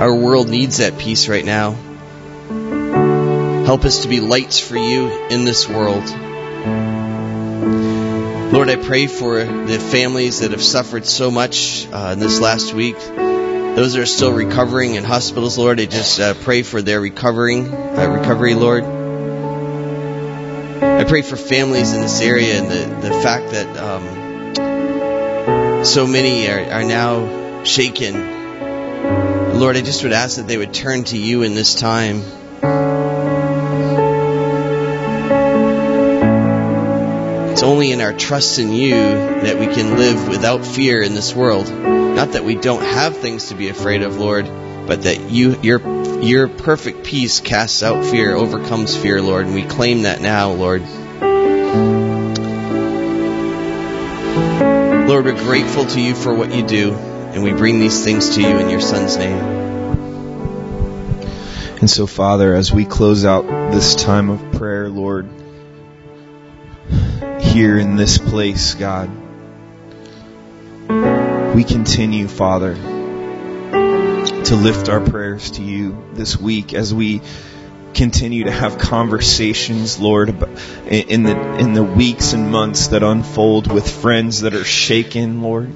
Our 0.00 0.14
world 0.14 0.48
needs 0.48 0.78
that 0.78 0.98
peace 0.98 1.28
right 1.28 1.44
now. 1.44 1.72
Help 3.64 3.84
us 3.84 4.02
to 4.02 4.08
be 4.08 4.20
lights 4.20 4.58
for 4.58 4.76
you 4.76 5.28
in 5.28 5.44
this 5.44 5.68
world. 5.68 6.04
Lord, 8.52 8.68
I 8.68 8.76
pray 8.76 9.06
for 9.06 9.44
the 9.44 9.78
families 9.78 10.40
that 10.40 10.50
have 10.50 10.62
suffered 10.62 11.06
so 11.06 11.30
much 11.30 11.86
uh, 11.92 12.10
in 12.14 12.18
this 12.18 12.40
last 12.40 12.74
week. 12.74 12.96
Those 13.76 13.94
that 13.94 14.00
are 14.00 14.06
still 14.06 14.32
recovering 14.32 14.96
in 14.96 15.04
hospitals, 15.04 15.56
Lord, 15.56 15.78
I 15.80 15.86
just 15.86 16.18
uh, 16.18 16.34
pray 16.34 16.62
for 16.62 16.82
their 16.82 17.00
recovering, 17.00 17.72
uh, 17.72 18.16
recovery, 18.18 18.54
Lord. 18.54 18.82
I 20.82 21.04
pray 21.04 21.22
for 21.22 21.36
families 21.36 21.94
in 21.94 22.00
this 22.00 22.20
area 22.20 22.60
and 22.60 22.70
the, 22.70 23.08
the 23.08 23.14
fact 23.22 23.52
that 23.52 23.76
um, 23.78 25.84
so 25.84 26.06
many 26.06 26.48
are, 26.48 26.72
are 26.72 26.84
now 26.84 27.62
shaken. 27.64 28.38
Lord, 29.58 29.76
I 29.76 29.82
just 29.82 30.02
would 30.02 30.12
ask 30.12 30.36
that 30.36 30.48
they 30.48 30.58
would 30.58 30.74
turn 30.74 31.04
to 31.04 31.16
you 31.16 31.42
in 31.42 31.54
this 31.54 31.74
time. 31.74 32.22
It's 37.60 37.66
only 37.66 37.92
in 37.92 38.00
our 38.00 38.14
trust 38.14 38.58
in 38.58 38.72
you 38.72 38.94
that 38.94 39.58
we 39.58 39.66
can 39.66 39.98
live 39.98 40.28
without 40.28 40.64
fear 40.64 41.02
in 41.02 41.12
this 41.12 41.34
world. 41.34 41.70
Not 41.70 42.32
that 42.32 42.42
we 42.42 42.54
don't 42.54 42.80
have 42.82 43.18
things 43.18 43.50
to 43.50 43.54
be 43.54 43.68
afraid 43.68 44.00
of, 44.00 44.16
Lord, 44.16 44.46
but 44.86 45.02
that 45.02 45.30
you 45.30 45.60
your 45.60 46.22
your 46.22 46.48
perfect 46.48 47.04
peace 47.04 47.40
casts 47.40 47.82
out 47.82 48.02
fear, 48.06 48.34
overcomes 48.34 48.96
fear, 48.96 49.20
Lord, 49.20 49.44
and 49.44 49.54
we 49.54 49.62
claim 49.62 50.04
that 50.04 50.22
now, 50.22 50.52
Lord. 50.52 50.80
Lord, 55.06 55.26
we're 55.26 55.44
grateful 55.44 55.84
to 55.84 56.00
you 56.00 56.14
for 56.14 56.32
what 56.32 56.54
you 56.54 56.66
do, 56.66 56.94
and 56.94 57.42
we 57.42 57.52
bring 57.52 57.78
these 57.78 58.02
things 58.02 58.36
to 58.36 58.40
you 58.40 58.56
in 58.56 58.70
your 58.70 58.80
Son's 58.80 59.18
name. 59.18 59.38
And 61.80 61.90
so, 61.90 62.06
Father, 62.06 62.54
as 62.54 62.72
we 62.72 62.86
close 62.86 63.26
out 63.26 63.44
this 63.70 63.96
time 63.96 64.30
of 64.30 64.52
prayer, 64.52 64.88
Lord, 64.88 65.28
here 67.52 67.78
in 67.78 67.96
this 67.96 68.16
place, 68.16 68.74
God, 68.74 69.10
we 71.52 71.64
continue, 71.64 72.28
Father, 72.28 72.74
to 72.74 74.56
lift 74.56 74.88
our 74.88 75.00
prayers 75.00 75.50
to 75.52 75.62
you 75.62 76.04
this 76.12 76.36
week 76.36 76.74
as 76.74 76.94
we 76.94 77.20
continue 77.92 78.44
to 78.44 78.52
have 78.52 78.78
conversations, 78.78 79.98
Lord, 79.98 80.28
in 80.86 81.24
the 81.24 81.56
in 81.58 81.72
the 81.72 81.82
weeks 81.82 82.34
and 82.34 82.52
months 82.52 82.88
that 82.88 83.02
unfold 83.02 83.70
with 83.70 83.90
friends 83.90 84.42
that 84.42 84.54
are 84.54 84.64
shaken, 84.64 85.42
Lord. 85.42 85.74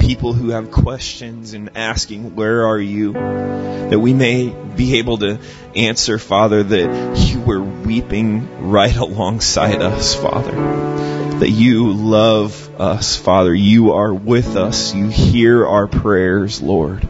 People 0.00 0.34
who 0.34 0.50
have 0.50 0.70
questions 0.70 1.54
and 1.54 1.70
asking, 1.76 2.34
Where 2.34 2.66
are 2.66 2.78
you? 2.78 3.14
That 3.14 3.98
we 3.98 4.12
may 4.12 4.50
be 4.50 4.98
able 4.98 5.16
to 5.18 5.38
answer, 5.74 6.18
Father, 6.18 6.62
that 6.62 7.16
you 7.16 7.40
weeping 7.90 8.70
right 8.70 8.94
alongside 9.08 9.82
us, 9.82 10.14
Father. 10.14 10.52
That 11.40 11.50
you 11.50 11.92
love 11.92 12.80
us, 12.80 13.16
Father. 13.16 13.52
You 13.52 13.94
are 13.94 14.14
with 14.14 14.54
us. 14.54 14.94
You 14.94 15.08
hear 15.08 15.66
our 15.66 15.88
prayers, 15.88 16.62
Lord. 16.62 17.08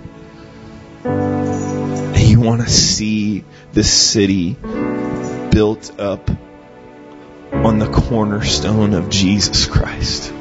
And 1.04 2.18
you 2.18 2.40
want 2.40 2.62
to 2.62 2.70
see 2.70 3.44
this 3.74 3.92
city 3.92 4.54
built 5.50 6.00
up 6.00 6.30
on 7.52 7.78
the 7.78 7.90
cornerstone 7.92 8.94
of 8.94 9.10
Jesus 9.10 9.66
Christ. 9.66 10.32